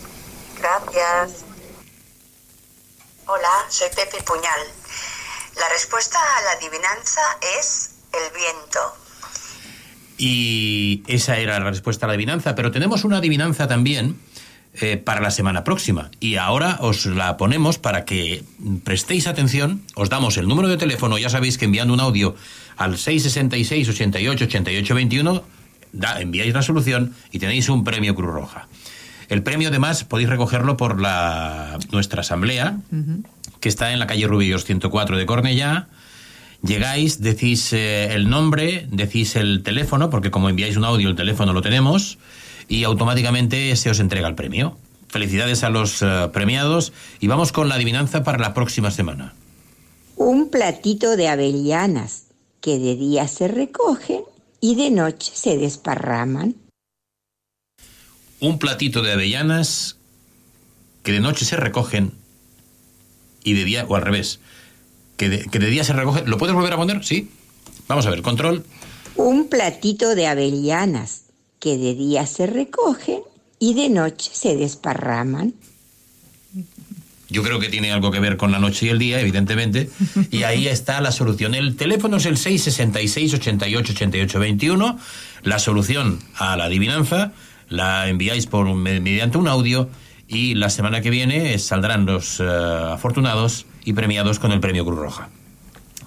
[0.58, 1.44] Gracias.
[3.26, 4.60] Hola, soy Pepe Puñal.
[5.56, 7.20] La respuesta a la adivinanza
[7.60, 8.80] es el viento.
[10.18, 12.56] Y esa era la respuesta a la adivinanza.
[12.56, 14.20] Pero tenemos una adivinanza también
[14.80, 16.10] eh, para la semana próxima.
[16.18, 18.42] Y ahora os la ponemos para que
[18.82, 19.82] prestéis atención.
[19.94, 21.18] Os damos el número de teléfono.
[21.18, 22.34] Ya sabéis que enviando un audio
[22.76, 25.61] al 666 88 88 21
[26.18, 28.68] enviáis la solución y tenéis un premio Cruz Roja.
[29.28, 32.76] El premio, además, podéis recogerlo por la, nuestra asamblea,
[33.60, 35.88] que está en la calle Rubillos 104 de Cornellá
[36.62, 41.52] Llegáis, decís eh, el nombre, decís el teléfono, porque como enviáis un audio el teléfono
[41.52, 42.18] lo tenemos,
[42.68, 44.78] y automáticamente se os entrega el premio.
[45.08, 49.34] Felicidades a los eh, premiados y vamos con la adivinanza para la próxima semana.
[50.16, 52.26] Un platito de avellanas
[52.60, 54.20] que de día se recogen
[54.62, 56.54] y de noche se desparraman.
[58.40, 59.96] Un platito de avellanas
[61.02, 62.12] que de noche se recogen
[63.42, 64.38] y de día, o al revés,
[65.16, 66.22] que de, día se recoge.
[66.26, 67.04] ¿Lo puedes volver a poner?
[67.04, 67.28] Sí.
[67.88, 68.64] Vamos a ver, control.
[69.16, 71.24] Un platito de avellanas
[71.58, 73.20] que de día se recogen
[73.58, 75.54] y de noche se desparraman.
[77.32, 79.90] Yo creo que tiene algo que ver con la noche y el día, evidentemente.
[80.30, 81.54] Y ahí está la solución.
[81.54, 84.98] El teléfono es el 666 88 88 21.
[85.42, 87.32] La solución a la adivinanza
[87.68, 89.88] la enviáis por mediante un audio
[90.28, 94.98] y la semana que viene saldrán los eh, afortunados y premiados con el premio Cruz
[94.98, 95.28] Roja.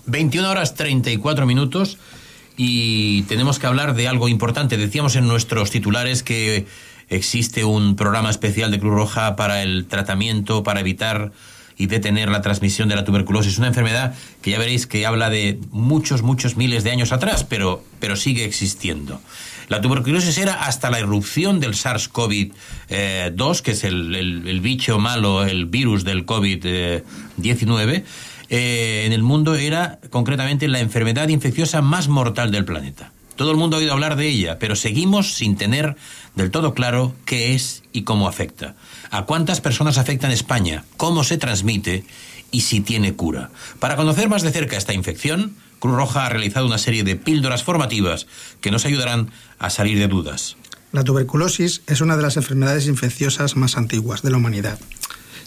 [0.05, 1.97] 21 horas 34 minutos
[2.57, 4.77] y tenemos que hablar de algo importante.
[4.77, 6.67] Decíamos en nuestros titulares que
[7.09, 11.31] existe un programa especial de Cruz Roja para el tratamiento, para evitar
[11.77, 13.57] y detener la transmisión de la tuberculosis.
[13.57, 17.83] Una enfermedad que ya veréis que habla de muchos, muchos miles de años atrás, pero,
[17.99, 19.21] pero sigue existiendo.
[19.67, 22.51] La tuberculosis era hasta la irrupción del SARS-CoV-2,
[22.89, 28.03] eh, que es el, bicho malo, el virus del COVID-19.
[28.49, 33.11] eh, en el mundo era concretamente la enfermedad infecciosa más mortal del planeta.
[33.35, 35.97] Todo el mundo ha oído hablar de ella, pero seguimos sin tener
[36.35, 38.75] del todo claro qué es y cómo afecta.
[39.11, 40.83] ¿A cuántas personas afecta en España?
[40.97, 42.03] ¿Cómo se transmite?
[42.51, 43.49] Y si tiene cura.
[43.79, 47.63] Para conocer más de cerca esta infección, Cruz Roja ha realizado una serie de píldoras
[47.63, 48.27] formativas
[48.61, 50.57] que nos ayudarán a salir de dudas.
[50.91, 54.79] La tuberculosis es una de las enfermedades infecciosas más antiguas de la humanidad.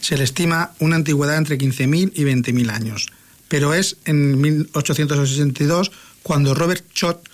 [0.01, 3.07] Se le estima una antigüedad entre 15.000 y 20.000 años,
[3.49, 5.91] pero es en 1862
[6.23, 7.28] cuando Robert Schott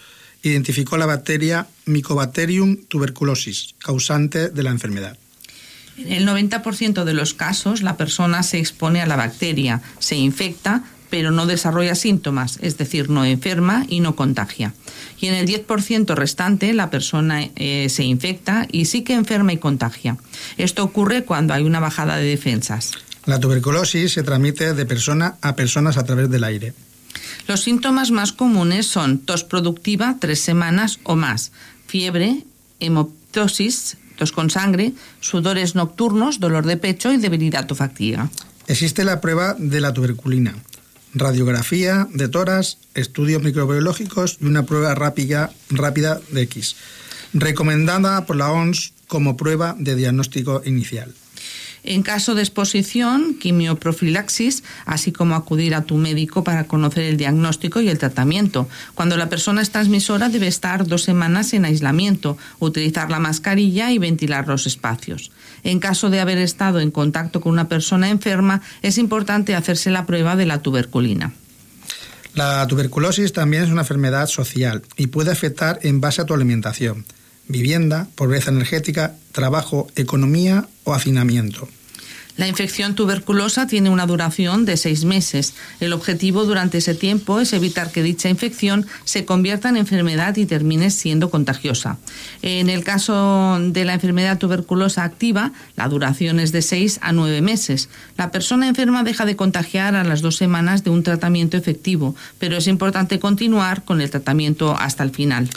[0.48, 5.16] identificó la bacteria Mycobacterium tuberculosis, causante de la enfermedad.
[5.96, 10.82] En el 90% de los casos, la persona se expone a la bacteria, se infecta,
[11.08, 14.74] pero no desarrolla síntomas, es decir, no enferma y no contagia.
[15.20, 19.58] Y en el 10% restante, la persona eh, se infecta y sí que enferma y
[19.58, 20.16] contagia.
[20.58, 22.92] Esto ocurre cuando hay una bajada de defensas.
[23.26, 26.74] La tuberculosis se transmite de persona a personas a través del aire.
[27.46, 31.52] Los síntomas más comunes son tos productiva tres semanas o más,
[31.86, 32.44] fiebre,
[32.80, 38.30] hemoptosis, tos con sangre, sudores nocturnos, dolor de pecho y debilidad o fatiga.
[38.66, 40.54] Existe la prueba de la tuberculina,
[41.12, 46.76] radiografía de toras, estudios microbiológicos y una prueba rápida, rápida de X,
[47.34, 51.14] recomendada por la OMS como prueba de diagnóstico inicial.
[51.86, 57.82] En caso de exposición, quimioprofilaxis, así como acudir a tu médico para conocer el diagnóstico
[57.82, 58.66] y el tratamiento.
[58.94, 63.98] Cuando la persona es transmisora debe estar dos semanas en aislamiento, utilizar la mascarilla y
[63.98, 65.30] ventilar los espacios.
[65.62, 70.06] En caso de haber estado en contacto con una persona enferma, es importante hacerse la
[70.06, 71.34] prueba de la tuberculina.
[72.34, 77.04] La tuberculosis también es una enfermedad social y puede afectar en base a tu alimentación
[77.46, 80.66] vivienda, pobreza energética, trabajo, economía
[82.36, 85.54] La infección tuberculosa tiene una duración de seis meses.
[85.78, 90.44] El objetivo durante ese tiempo es evitar que dicha infección se convierta en enfermedad y
[90.44, 91.96] termine siendo contagiosa.
[92.42, 97.40] En el caso de la enfermedad tuberculosa activa, la duración es de seis a nueve
[97.40, 97.88] meses.
[98.16, 102.56] La persona enferma deja de contagiar a las dos semanas de un tratamiento efectivo, pero
[102.56, 105.48] es importante continuar con el tratamiento hasta el final.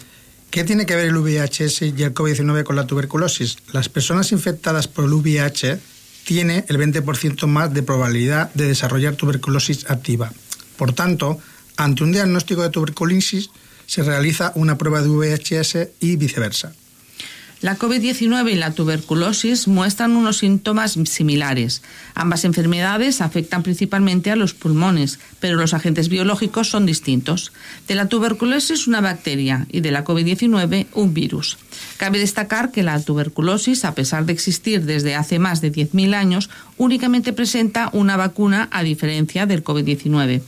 [0.49, 3.57] ¿Qué tiene que ver el VIH y el COVID-19 con la tuberculosis?
[3.73, 5.79] Las personas infectadas por el VIH
[6.25, 10.31] tienen el 20% más de probabilidad de desarrollar tuberculosis activa.
[10.77, 11.39] Por tanto,
[11.75, 13.49] ante un diagnóstico de tuberculosis
[13.85, 16.73] se realiza una prueba de VIH y viceversa.
[17.59, 21.81] La COVID-19 y la tuberculosis muestran unos síntomas similares.
[22.13, 27.51] Ambas enfermedades afectan principalmente a los pulmones, pero los agentes biológicos son distintos.
[27.87, 31.57] De la tuberculosis una bacteria y de la COVID-19 un virus.
[31.97, 36.51] Cabe destacar que la tuberculosis, a pesar de existir desde hace más de 10.000 años,
[36.77, 40.41] únicamente presenta una vacuna a diferencia del COVID-19.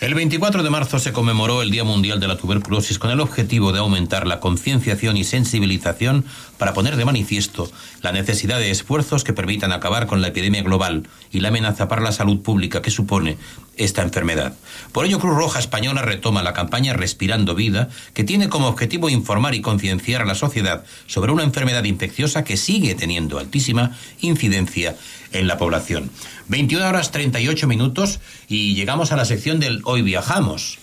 [0.00, 3.70] El 24 de marzo se conmemoró el Día Mundial de la Tuberculosis con el objetivo
[3.70, 6.24] de aumentar la concienciación y sensibilización
[6.56, 7.70] para poner de manifiesto
[8.00, 12.00] la necesidad de esfuerzos que permitan acabar con la epidemia global y la amenaza para
[12.00, 13.36] la salud pública que supone
[13.76, 14.54] esta enfermedad.
[14.92, 19.54] Por ello, Cruz Roja Española retoma la campaña Respirando Vida, que tiene como objetivo informar
[19.54, 24.96] y concienciar a la sociedad sobre una enfermedad infecciosa que sigue teniendo altísima incidencia
[25.32, 26.10] en la población.
[26.48, 30.78] 21 horas 38 minutos y llegamos a la sección del Hoy viajamos.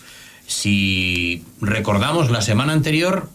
[0.48, 3.30] Si recordamos la semana anterior,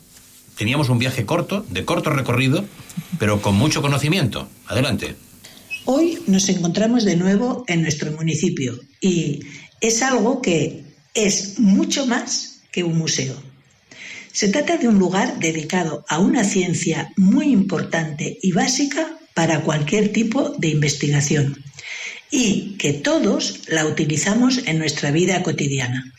[0.56, 2.64] teníamos un viaje corto, de corto recorrido,
[3.18, 4.48] pero con mucho conocimiento.
[4.66, 5.16] Adelante.
[5.84, 9.40] Hoy nos encontramos de nuevo en nuestro municipio y
[9.80, 10.84] es algo que
[11.14, 13.34] es mucho más que un museo.
[14.32, 20.12] Se trata de un lugar dedicado a una ciencia muy importante y básica para cualquier
[20.12, 21.62] tipo de investigación
[22.30, 26.12] y que todos la utilizamos en nuestra vida cotidiana.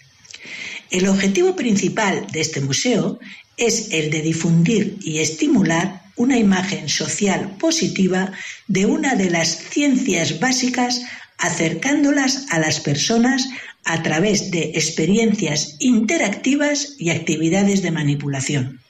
[0.91, 3.19] El objetivo principal de este museo
[3.57, 8.31] es el de difundir y estimular una imagen social positiva
[8.67, 11.01] de una de las ciencias básicas
[11.39, 13.49] acercándolas a las personas
[13.85, 18.82] a través de experiencias interactivas y actividades de manipulación.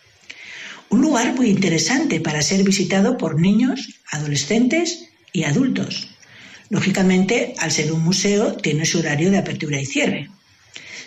[0.94, 6.10] Un lugar muy interesante para ser visitado por niños, adolescentes y adultos.
[6.70, 10.30] Lógicamente, al ser un museo, tiene su horario de apertura y cierre.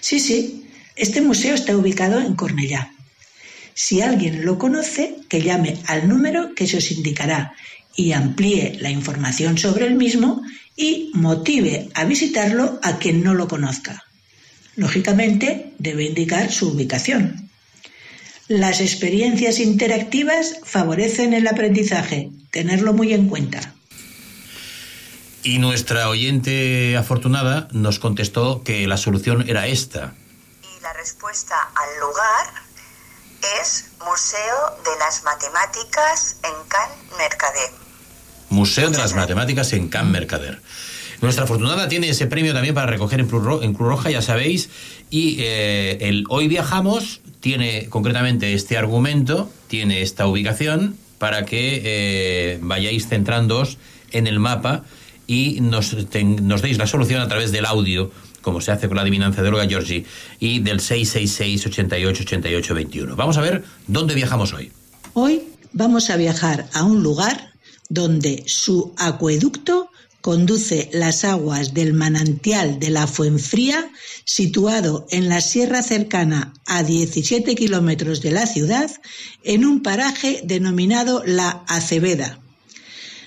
[0.01, 0.67] Sí, sí,
[0.97, 2.91] este museo está ubicado en Cornellá.
[3.75, 7.55] Si alguien lo conoce, que llame al número que se os indicará
[7.95, 10.43] y amplíe la información sobre el mismo
[10.75, 14.03] y motive a visitarlo a quien no lo conozca.
[14.75, 17.46] Lógicamente, debe indicar su ubicación.
[18.49, 23.75] Las experiencias interactivas favorecen el aprendizaje, tenerlo muy en cuenta.
[25.43, 30.15] Y nuestra oyente afortunada nos contestó que la solución era esta.
[30.63, 32.67] Y la respuesta al lugar
[33.61, 37.71] es Museo de las Matemáticas en Can Mercader.
[38.51, 40.63] Museo de las Matemáticas en Can Mercader.
[41.21, 43.43] Nuestra afortunada tiene ese premio también para recoger en Cruz,
[43.77, 44.69] Roja, ya sabéis.
[45.11, 52.59] Y eh, el Hoy Viajamos tiene concretamente este argumento, tiene esta ubicación, para que eh,
[52.61, 53.79] vayáis centrándoos
[54.11, 54.83] en el mapa
[55.29, 55.95] y nos,
[56.43, 58.11] nos deis la solución a través del audio
[58.43, 60.05] como se hace con la adivinanza de Olga Giorgi,
[60.41, 63.15] y del 666 88 88 21.
[63.15, 64.73] Vamos a ver dónde viajamos hoy.
[65.15, 65.43] Hoy
[65.73, 67.53] vamos a viajar a un lugar
[67.89, 69.91] donde su acueducto
[70.27, 73.89] conduce las aguas del manantial de la Fuenfría,
[74.25, 78.91] situado en la sierra cercana a 17 kilómetros de la ciudad,
[79.45, 82.41] en un paraje denominado La Acebeda.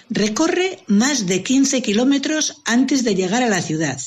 [0.10, 4.02] Recorre más de 15 kilómetros antes de llegar a la ciudad.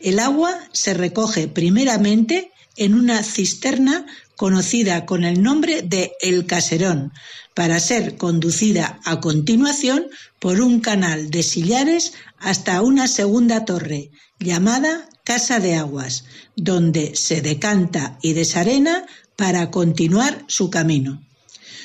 [0.00, 7.12] El agua se recoge primeramente en una cisterna conocida con el nombre de El Caserón,
[7.58, 10.06] para ser conducida a continuación
[10.38, 16.24] por un canal de sillares hasta una segunda torre, llamada Casa de Aguas,
[16.56, 21.22] donde se decanta y desarena para continuar su camino.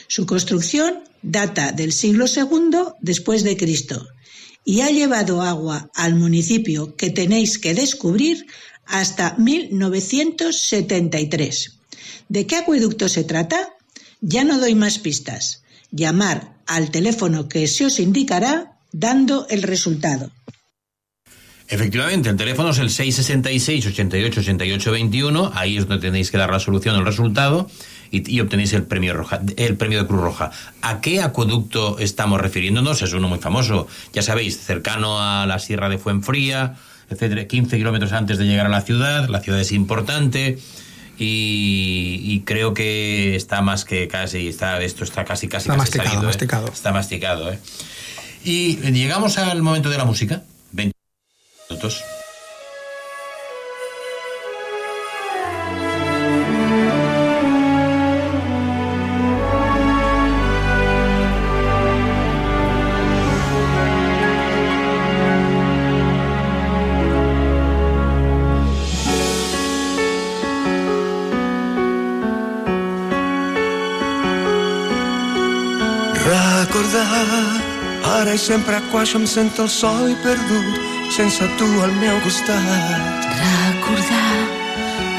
[0.08, 4.08] Su construcción data del siglo II después de Cristo
[4.66, 8.46] y ha llevado agua al municipio que tenéis que descubrir
[8.86, 11.80] hasta 1973.
[12.30, 13.74] ¿De qué acueducto se trata?
[14.22, 15.64] Ya no doy más pistas.
[15.92, 20.32] Llamar al teléfono que se os indicará dando el resultado.
[21.68, 25.52] Efectivamente, el teléfono es el 666 88 88 21.
[25.56, 27.70] Ahí es donde tenéis que dar la solución al resultado
[28.12, 30.52] y, y, obtenéis el premio roja, el premio de Cruz Roja.
[30.82, 33.02] ¿A qué acueducto estamos refiriéndonos?
[33.02, 36.76] Es uno muy famoso, ya sabéis, cercano a la Sierra de Fuenfría,
[37.10, 39.30] etcétera, 15 kilómetros antes de llegar a la ciudad.
[39.30, 40.60] La ciudad es importante.
[41.18, 45.78] Y, y, creo que está más que casi está esto está casi casi está casi
[45.78, 46.68] masticado, salido, masticado.
[46.68, 46.72] ¿eh?
[46.74, 47.60] está masticado ¿eh?
[48.44, 50.42] y llegamos al momento de la música
[50.72, 50.92] 20
[51.70, 52.04] minutos
[78.34, 80.78] i sempre quan jo em sento el sol i perdut,
[81.14, 83.28] sense tu al meu costat.
[83.38, 84.40] Recordar,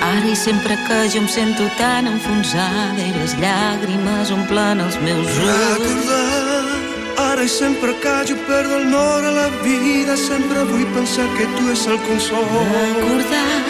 [0.03, 5.31] ara i sempre que jo em sento tan enfonsada i les llàgrimes omplen els meus
[5.31, 5.53] ulls.
[5.53, 6.65] Recordar,
[7.29, 11.47] ara i sempre que jo perdo el nord a la vida, sempre vull pensar que
[11.55, 12.51] tu és el consol.
[12.73, 13.63] Recordar,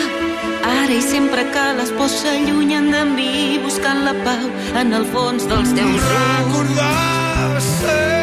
[0.72, 4.48] ara i sempre que les pors s'allunyen de mi buscant la pau
[4.80, 6.10] en el fons dels teus ulls.
[6.16, 8.13] Recordar sempre.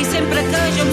[0.00, 0.90] I sempre que jo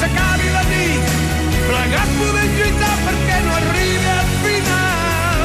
[0.00, 1.04] s'acabi la nit.
[1.68, 5.40] Plegats podem lluitar perquè no arribi al final.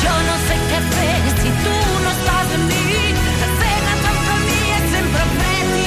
[0.00, 2.84] Jo no sé què fer si tu no estàs amb mi.
[3.60, 5.82] Cegues el camí és sempre fred i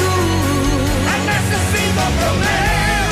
[0.00, 0.82] dur.
[1.14, 3.08] Et necessito, però meu,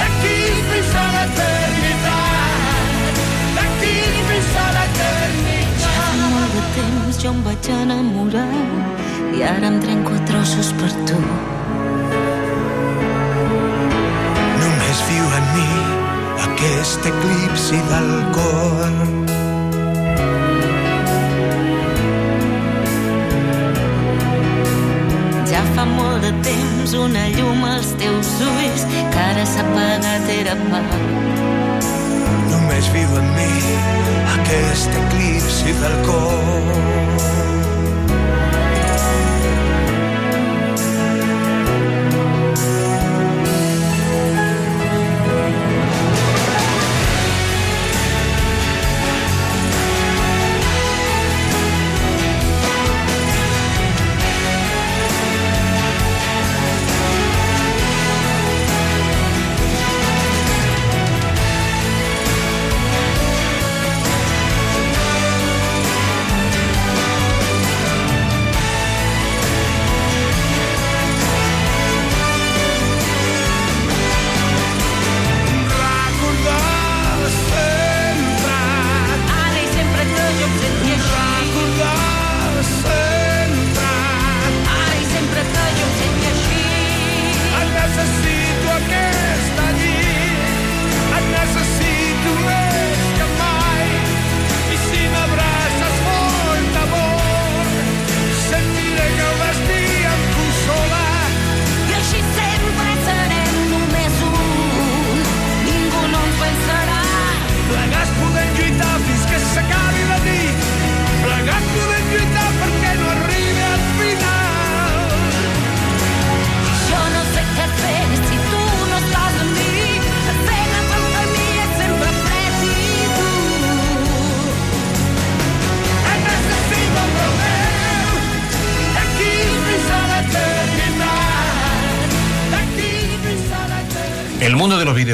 [0.00, 0.36] d'aquí
[0.70, 3.14] fins a l'eternitat.
[3.58, 3.96] D'aquí
[4.30, 5.90] fins a l'eternitat.
[5.90, 8.48] Ja molt de temps jo em vaig enamorar
[9.36, 11.18] i ara em trenco a trossos per tu.
[15.56, 15.68] Mi
[16.46, 18.94] aquest eclipsi del cor.
[25.52, 30.56] Ja fa molt de temps una llum als teus ulls que ara s'ha apagat era
[30.68, 31.04] pau.
[32.52, 33.52] Només viu en mi
[34.36, 35.95] aquest eclipsi del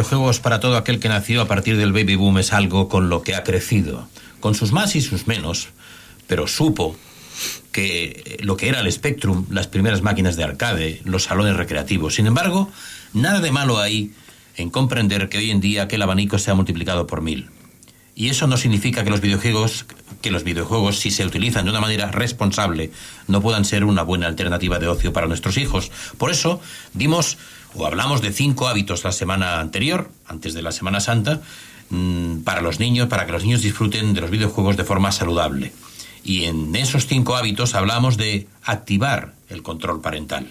[0.03, 3.22] videojuegos para todo aquel que nació a partir del baby boom es algo con lo
[3.22, 4.09] que ha crecido,
[4.40, 5.68] con sus más y sus menos,
[6.26, 6.96] pero supo
[7.70, 12.16] que lo que era el Spectrum, las primeras máquinas de arcade, los salones recreativos.
[12.16, 12.68] Sin embargo,
[13.12, 14.12] nada de malo hay
[14.57, 17.48] en comprender que hoy en día aquel abanico se ha multiplicado por mil.
[18.22, 19.84] Y eso no significa que los videojuegos,
[20.20, 22.92] que los videojuegos, si se utilizan de una manera responsable,
[23.26, 25.90] no puedan ser una buena alternativa de ocio para nuestros hijos.
[26.18, 26.60] Por eso
[26.94, 27.36] dimos
[27.74, 31.40] o hablamos de cinco hábitos la semana anterior, antes de la Semana Santa,
[31.90, 35.72] mm, para los niños, para que los niños disfruten de los videojuegos de forma saludable.
[36.22, 40.46] Y en esos cinco hábitos hablamos de activar el control parental.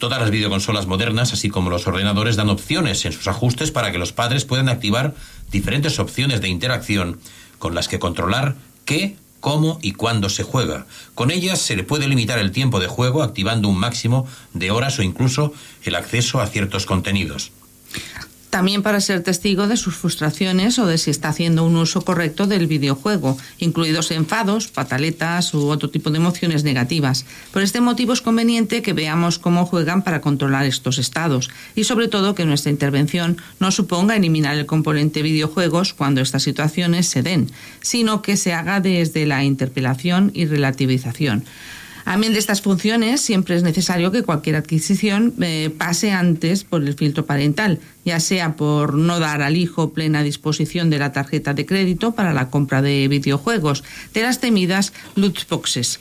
[0.00, 3.98] Todas las videoconsolas modernas, así como los ordenadores, dan opciones en sus ajustes para que
[3.98, 5.14] los padres puedan activar
[5.52, 7.20] diferentes opciones de interacción
[7.58, 8.54] con las que controlar
[8.86, 10.86] qué, cómo y cuándo se juega.
[11.14, 14.98] Con ellas se le puede limitar el tiempo de juego activando un máximo de horas
[14.98, 17.52] o incluso el acceso a ciertos contenidos
[18.50, 22.46] también para ser testigo de sus frustraciones o de si está haciendo un uso correcto
[22.46, 27.24] del videojuego, incluidos enfados, pataletas u otro tipo de emociones negativas.
[27.52, 32.08] Por este motivo es conveniente que veamos cómo juegan para controlar estos estados y sobre
[32.08, 37.50] todo que nuestra intervención no suponga eliminar el componente videojuegos cuando estas situaciones se den,
[37.80, 41.44] sino que se haga desde la interpelación y relativización.
[42.04, 46.94] Amén de estas funciones, siempre es necesario que cualquier adquisición eh, pase antes por el
[46.94, 51.66] filtro parental, ya sea por no dar al hijo plena disposición de la tarjeta de
[51.66, 53.84] crédito para la compra de videojuegos,
[54.14, 56.00] de las temidas loot boxes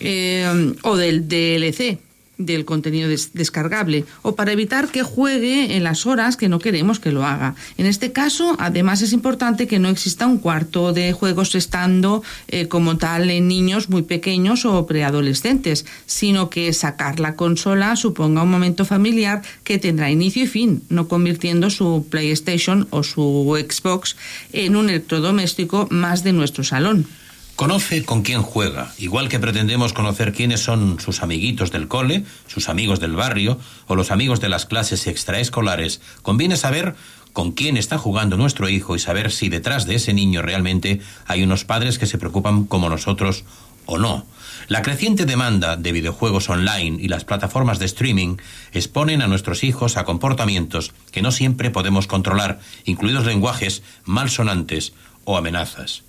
[0.00, 1.98] eh, o del DLC
[2.38, 7.12] del contenido descargable o para evitar que juegue en las horas que no queremos que
[7.12, 7.54] lo haga.
[7.78, 12.68] En este caso, además es importante que no exista un cuarto de juegos estando eh,
[12.68, 18.50] como tal en niños muy pequeños o preadolescentes, sino que sacar la consola suponga un
[18.50, 24.16] momento familiar que tendrá inicio y fin, no convirtiendo su PlayStation o su Xbox
[24.52, 27.06] en un electrodoméstico más de nuestro salón.
[27.56, 32.68] Conoce con quién juega, igual que pretendemos conocer quiénes son sus amiguitos del cole, sus
[32.68, 36.00] amigos del barrio o los amigos de las clases extraescolares.
[36.22, 36.96] Conviene saber
[37.32, 41.44] con quién está jugando nuestro hijo y saber si detrás de ese niño realmente hay
[41.44, 43.44] unos padres que se preocupan como nosotros
[43.86, 44.26] o no.
[44.66, 48.36] La creciente demanda de videojuegos online y las plataformas de streaming
[48.72, 54.92] exponen a nuestros hijos a comportamientos que no siempre podemos controlar, incluidos lenguajes malsonantes
[55.24, 56.02] o amenazas.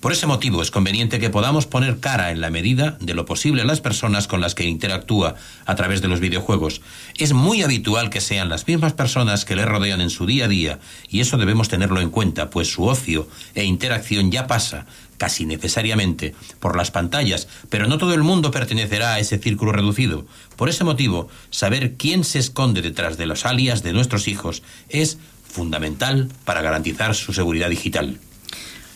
[0.00, 3.62] Por ese motivo es conveniente que podamos poner cara en la medida de lo posible
[3.62, 5.34] a las personas con las que interactúa
[5.66, 6.82] a través de los videojuegos.
[7.16, 10.48] Es muy habitual que sean las mismas personas que le rodean en su día a
[10.48, 10.78] día
[11.08, 13.26] y eso debemos tenerlo en cuenta, pues su ocio
[13.56, 14.86] e interacción ya pasa
[15.16, 20.26] casi necesariamente por las pantallas, pero no todo el mundo pertenecerá a ese círculo reducido.
[20.54, 25.18] Por ese motivo, saber quién se esconde detrás de los alias de nuestros hijos es
[25.42, 28.20] fundamental para garantizar su seguridad digital.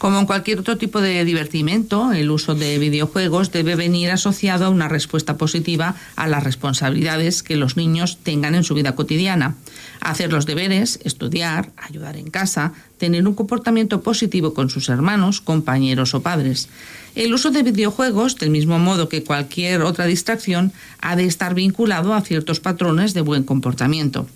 [0.02, 4.68] Como en cualquier otro tipo de divertimento, el uso de videojuegos debe venir asociado a
[4.68, 9.54] una respuesta positiva a las responsabilidades que los niños tengan en su vida cotidiana.
[10.00, 16.14] Hacer los deberes, estudiar, ayudar en casa, tener un comportamiento positivo con sus hermanos, compañeros
[16.14, 16.68] o padres.
[17.14, 22.12] El uso de videojuegos, del mismo modo que cualquier otra distracción, ha de estar vinculado
[22.12, 24.26] a ciertos patrones de buen comportamiento.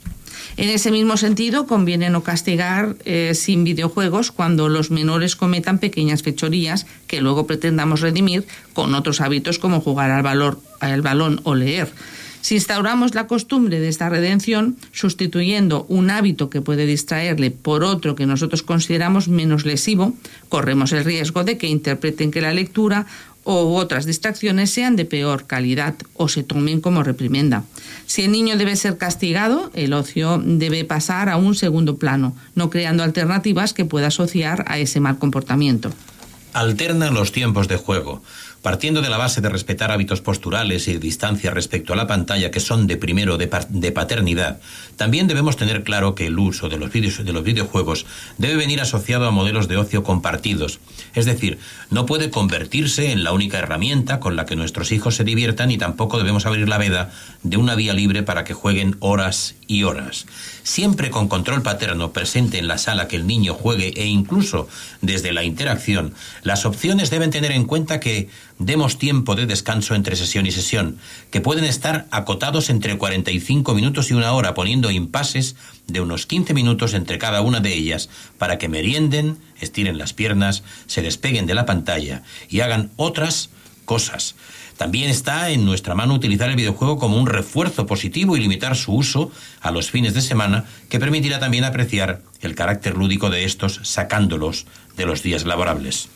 [0.56, 6.22] En ese mismo sentido, conviene no castigar eh, sin videojuegos cuando los menores cometan pequeñas
[6.22, 11.54] fechorías que luego pretendamos redimir con otros hábitos como jugar al, valor, al balón o
[11.54, 11.90] leer.
[12.46, 18.14] Si instauramos la costumbre de esta redención, sustituyendo un hábito que puede distraerle por otro
[18.14, 20.14] que nosotros consideramos menos lesivo,
[20.48, 23.06] corremos el riesgo de que interpreten que la lectura
[23.46, 27.62] o otras distracciones sean de peor calidad o se tomen como reprimenda.
[28.06, 32.70] Si el niño debe ser castigado, el ocio debe pasar a un segundo plano, no
[32.70, 35.92] creando alternativas que pueda asociar a ese mal comportamiento.
[36.56, 38.22] Alterna los tiempos de juego.
[38.62, 42.60] Partiendo de la base de respetar hábitos posturales y distancia respecto a la pantalla que
[42.60, 44.58] son de primero de, de paternidad,
[44.96, 48.06] también debemos tener claro que el uso de los, videos, de los videojuegos
[48.38, 50.80] debe venir asociado a modelos de ocio compartidos.
[51.14, 51.58] Es decir,
[51.90, 55.76] no puede convertirse en la única herramienta con la que nuestros hijos se diviertan y
[55.76, 60.26] tampoco debemos abrir la veda de una vía libre para que jueguen horas y horas.
[60.62, 64.68] Siempre con control paterno presente en la sala que el niño juegue e incluso
[65.02, 66.14] desde la interacción,
[66.46, 68.28] las opciones deben tener en cuenta que
[68.60, 70.96] demos tiempo de descanso entre sesión y sesión,
[71.32, 75.56] que pueden estar acotados entre 45 minutos y una hora, poniendo impases
[75.88, 80.62] de unos 15 minutos entre cada una de ellas, para que merienden, estiren las piernas,
[80.86, 83.50] se despeguen de la pantalla y hagan otras
[83.84, 84.36] cosas.
[84.76, 88.94] También está en nuestra mano utilizar el videojuego como un refuerzo positivo y limitar su
[88.94, 93.80] uso a los fines de semana, que permitirá también apreciar el carácter lúdico de estos
[93.82, 94.66] sacándolos
[94.96, 96.08] de los días laborables.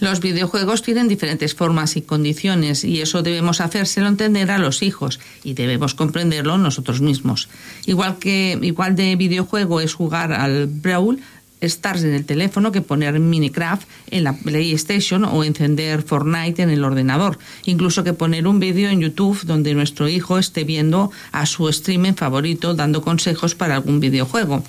[0.00, 5.20] Los videojuegos tienen diferentes formas y condiciones y eso debemos hacérselo entender a los hijos
[5.44, 7.48] y debemos comprenderlo nosotros mismos.
[7.86, 11.20] Igual que igual de videojuego es jugar al Brawl,
[11.62, 16.84] Stars en el teléfono que poner Minecraft en la PlayStation o encender Fortnite en el
[16.84, 17.38] ordenador.
[17.64, 22.14] Incluso que poner un vídeo en YouTube donde nuestro hijo esté viendo a su streamer
[22.14, 24.64] favorito dando consejos para algún videojuego.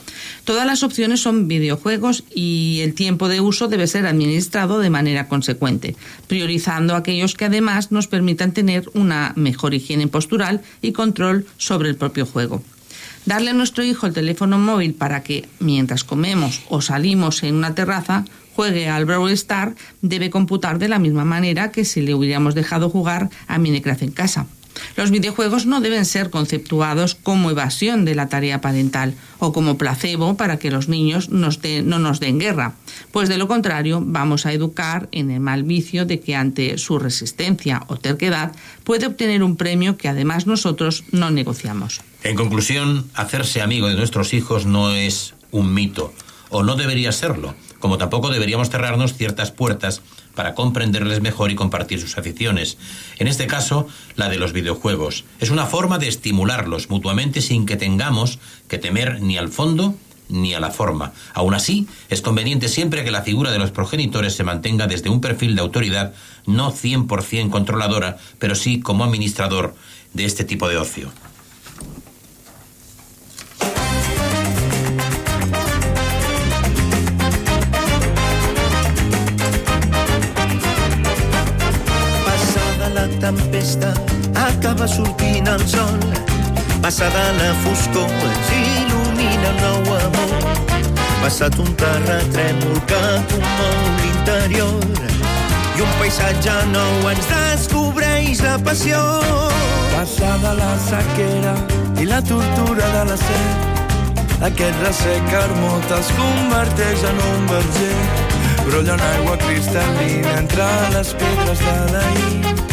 [0.45, 5.27] Todas las opciones son videojuegos y el tiempo de uso debe ser administrado de manera
[5.27, 5.95] consecuente,
[6.27, 11.95] priorizando aquellos que además nos permitan tener una mejor higiene postural y control sobre el
[11.95, 12.63] propio juego.
[13.25, 17.73] Darle a nuestro hijo el teléfono móvil para que, mientras comemos o salimos en una
[17.73, 22.53] terraza, juegue al Brawl Star debe computar de la misma manera que si le hubiéramos
[22.53, 24.45] dejado jugar a Minecraft en casa.
[24.95, 30.37] Los videojuegos no deben ser conceptuados como evasión de la tarea parental o como placebo
[30.37, 32.73] para que los niños nos no nos den guerra,
[33.11, 36.99] pues de lo contrario vamos a educar en el mal vicio de que ante su
[36.99, 38.51] resistencia o terquedad
[38.83, 42.01] puede obtener un premio que además nosotros no negociamos.
[42.23, 46.13] En conclusión, hacerse amigo de nuestros hijos no es un mito,
[46.49, 50.01] o no debería serlo, como tampoco deberíamos cerrarnos ciertas puertas
[50.35, 52.77] para comprenderles mejor y compartir sus aficiones.
[53.17, 55.25] En este caso, la de los videojuegos.
[55.39, 59.95] Es una forma de estimularlos mutuamente sin que tengamos que temer ni al fondo
[60.29, 61.13] ni a la forma.
[61.33, 65.21] Aún así, es conveniente siempre que la figura de los progenitores se mantenga desde un
[65.21, 66.13] perfil de autoridad
[66.45, 69.75] no 100% controladora, pero sí como administrador
[70.13, 71.11] de este tipo de ocio.
[83.23, 83.93] Tempesta,
[84.35, 85.99] acaba sortint el sol.
[86.81, 90.47] Passada la foscor, ens il·lumina un nou amor.
[91.21, 94.73] Passat un terratrèmol que comou l'interior
[95.77, 98.99] i un paisatge nou ens descobreix la passió.
[99.93, 101.55] Passada la sequera
[102.03, 103.71] i la tortura de la set,
[104.49, 107.95] aquest ressec hermot es converteix en un verger.
[108.67, 110.67] Brolla una aigua cristal·lina entre
[110.97, 112.63] les pedres de l'ahir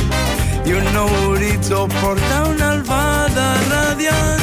[0.71, 4.43] i un nou horitzó porta una albada radiant.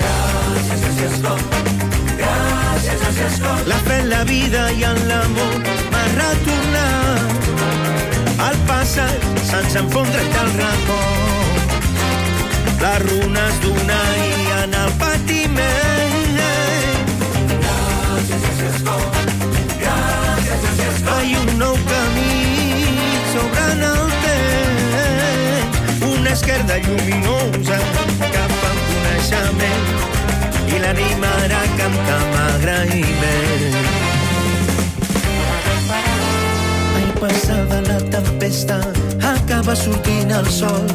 [0.00, 1.40] Gràcies, gràcies, com.
[2.18, 3.62] Gràcies, gràcies, com.
[3.70, 5.56] La fe la vida i en l'amor
[5.94, 7.50] m'ha retornat.
[8.50, 11.66] El passat se'ns enfondra el record.
[12.84, 15.93] Les runes d'un ahir en el patiment.
[38.54, 38.80] Tempesta,
[39.20, 40.86] acaba sortint el sol.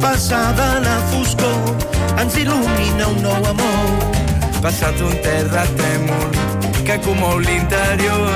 [0.00, 1.76] Passada la foscor,
[2.18, 3.90] ens il·lumina un nou amor.
[4.62, 6.30] Passat un terratrèmol
[6.86, 8.30] que comou l'interior,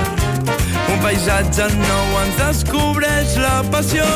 [0.92, 4.06] un paisatge nou ens descobreix la passió.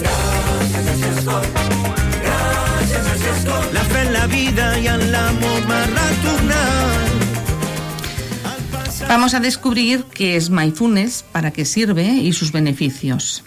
[0.00, 1.24] Gràcies, gràcies.
[2.24, 3.72] Gràcies, gràcies.
[3.74, 7.23] La fe en la vida i en l'amor m'ha retornat.
[9.08, 13.44] Vamos a descubrir qué es mindfulness, para qué sirve y sus beneficios.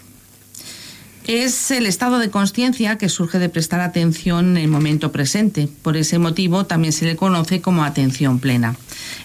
[1.28, 5.68] Es el estado de conciencia que surge de prestar atención en el momento presente.
[5.82, 8.76] Por ese motivo también se le conoce como atención plena.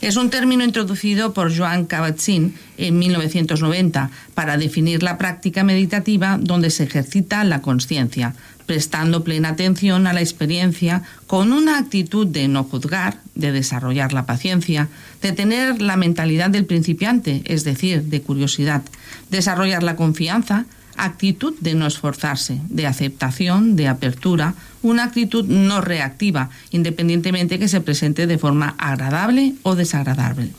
[0.01, 6.71] Es un término introducido por Joan Kabat-Zinn en 1990 para definir la práctica meditativa donde
[6.71, 8.35] se ejercita la conciencia,
[8.65, 14.25] prestando plena atención a la experiencia con una actitud de no juzgar, de desarrollar la
[14.25, 14.89] paciencia,
[15.21, 18.81] de tener la mentalidad del principiante, es decir, de curiosidad,
[19.29, 20.65] desarrollar la confianza,
[20.97, 27.81] actitud de no esforzarse, de aceptación, de apertura, una actitud no reactiva, independientemente que se
[27.81, 30.51] presente de forma agradable o desagradable.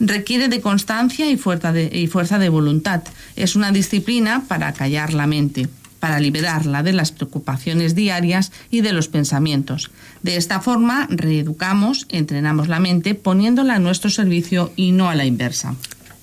[0.00, 3.02] Requiere de constancia y fuerza de, y fuerza de voluntad.
[3.36, 5.68] Es una disciplina para callar la mente,
[6.00, 9.90] para liberarla de las preocupaciones diarias y de los pensamientos.
[10.22, 15.24] De esta forma, reeducamos, entrenamos la mente poniéndola a nuestro servicio y no a la
[15.24, 15.74] inversa.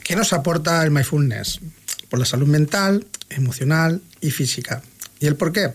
[0.04, 1.62] ¿Qué nos aporta el mindfulness?
[2.12, 4.84] Por la salud mental, emocional y física.
[5.20, 5.72] ¿Y el por qué?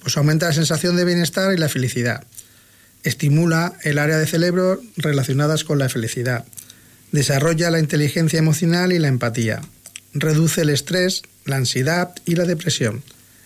[0.00, 2.24] Pues aumenta la sensación de bienestar y la felicidad.
[3.02, 6.44] Estimula el área de cerebro relacionadas con la felicidad.
[7.10, 9.62] Desarrolla la inteligencia emocional y la empatía.
[10.14, 13.02] Reduce el estrés la ansiedad y la depresión.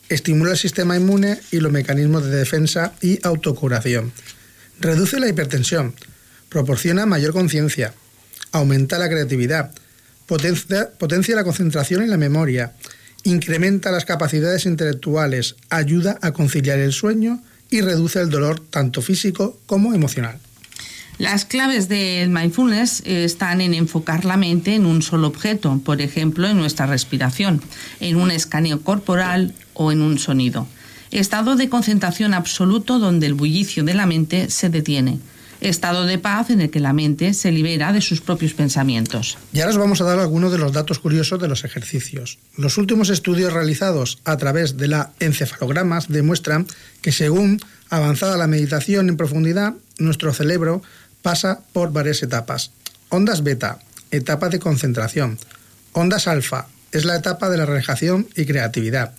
[0.09, 4.13] Estimula el sistema inmune y los mecanismos de defensa y autocuración.
[4.81, 5.95] Reduce la hipertensión.
[6.49, 7.95] Proporciona mayor conciencia.
[8.51, 9.73] Aumenta la creatividad.
[10.27, 12.75] Potencia, potencia la concentración y la memoria.
[13.23, 15.57] Incrementa las capacidades intelectuales.
[15.71, 20.39] Ayuda a conciliar el sueño y reduce el dolor tanto físico como emocional.
[21.19, 26.47] Las claves del mindfulness están en enfocar la mente en un solo objeto, por ejemplo,
[26.47, 27.63] en nuestra respiración,
[28.01, 30.69] en un escaneo corporal o en un sonido.
[31.11, 35.19] Estado de concentración absoluto donde el bullicio de la mente se detiene.
[35.61, 39.39] Estado de paz en el que la mente se libera de sus propios pensamientos.
[39.53, 42.39] Y ahora os vamos a dar algunos de los datos curiosos de los ejercicios.
[42.57, 46.67] Los últimos estudios realizados a través de la encefalogramas demuestran
[47.01, 50.83] que según avanzada la meditación en profundidad, nuestro cerebro
[51.23, 52.71] pasa por varias etapas.
[53.09, 53.79] Ondas beta,
[54.11, 55.39] etapa de concentración.
[55.93, 59.15] Ondas alfa, es la etapa de la relajación y creatividad.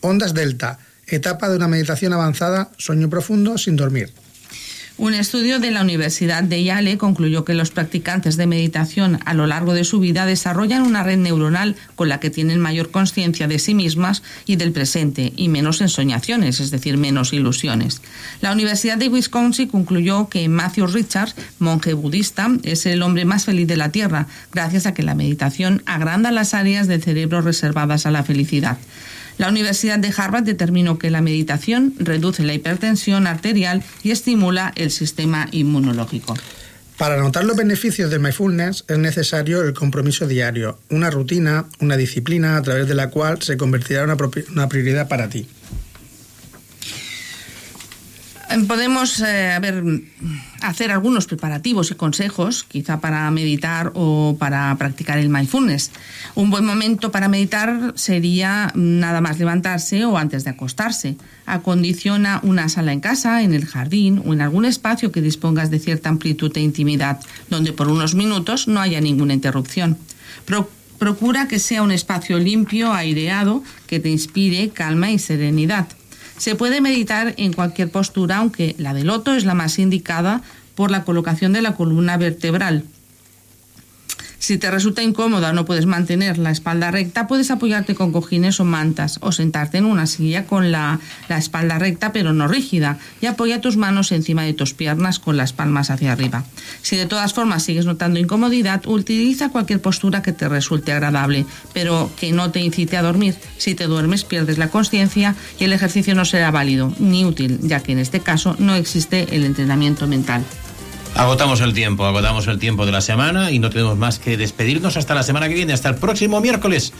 [0.00, 4.12] Ondas delta, etapa de una meditación avanzada, sueño profundo sin dormir.
[4.98, 9.46] Un estudio de la Universidad de Yale concluyó que los practicantes de meditación a lo
[9.46, 13.60] largo de su vida desarrollan una red neuronal con la que tienen mayor conciencia de
[13.60, 18.02] sí mismas y del presente y menos ensoñaciones, es decir, menos ilusiones.
[18.40, 23.68] La Universidad de Wisconsin concluyó que Matthew Richards, monje budista, es el hombre más feliz
[23.68, 28.10] de la Tierra, gracias a que la meditación agranda las áreas del cerebro reservadas a
[28.10, 28.78] la felicidad.
[29.38, 34.90] La Universidad de Harvard determinó que la meditación reduce la hipertensión arterial y estimula el
[34.90, 36.36] sistema inmunológico.
[36.98, 42.56] Para notar los beneficios del mindfulness es necesario el compromiso diario, una rutina, una disciplina
[42.56, 44.16] a través de la cual se convertirá en una,
[44.50, 45.46] una prioridad para ti.
[48.66, 49.58] Podemos eh,
[50.62, 55.90] hacer algunos preparativos y consejos, quizá para meditar o para practicar el mindfulness.
[56.34, 61.16] Un buen momento para meditar sería nada más levantarse o antes de acostarse.
[61.46, 65.78] Acondiciona una sala en casa, en el jardín o en algún espacio que dispongas de
[65.78, 69.98] cierta amplitud e intimidad, donde por unos minutos no haya ninguna interrupción.
[70.44, 75.86] Pro procura que sea un espacio limpio, aireado, que te inspire calma y serenidad.
[76.38, 80.42] Se puede meditar en cualquier postura, aunque la del loto es la más indicada
[80.74, 82.84] por la colocación de la columna vertebral.
[84.38, 88.60] Si te resulta incómoda o no puedes mantener la espalda recta, puedes apoyarte con cojines
[88.60, 92.98] o mantas o sentarte en una silla con la, la, espalda recta pero no rígida
[93.20, 96.44] y apoya tus manos encima de tus piernas con las palmas hacia arriba.
[96.82, 102.10] Si de todas formas sigues notando incomodidad, utiliza cualquier postura que te resulte agradable, pero
[102.16, 103.34] que no te incite a dormir.
[103.56, 107.80] Si te duermes pierdes la conciencia y el ejercicio no será válido ni útil, ya
[107.80, 110.44] que en este caso no existe el entrenamiento mental.
[111.18, 114.96] Agotamos el tiempo, agotamos el tiempo de la semana y no tenemos más que despedirnos
[114.96, 116.92] hasta la semana que viene, hasta el próximo miércoles.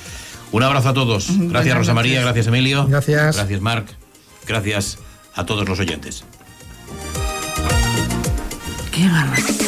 [0.50, 1.28] Un abrazo a todos.
[1.38, 2.86] Gracias Rosa María, gracias Emilio.
[2.88, 3.36] Gracias.
[3.36, 3.88] Gracias Marc.
[4.44, 4.98] Gracias
[5.36, 6.24] a todos los oyentes.
[8.90, 9.67] Qué bárbaro.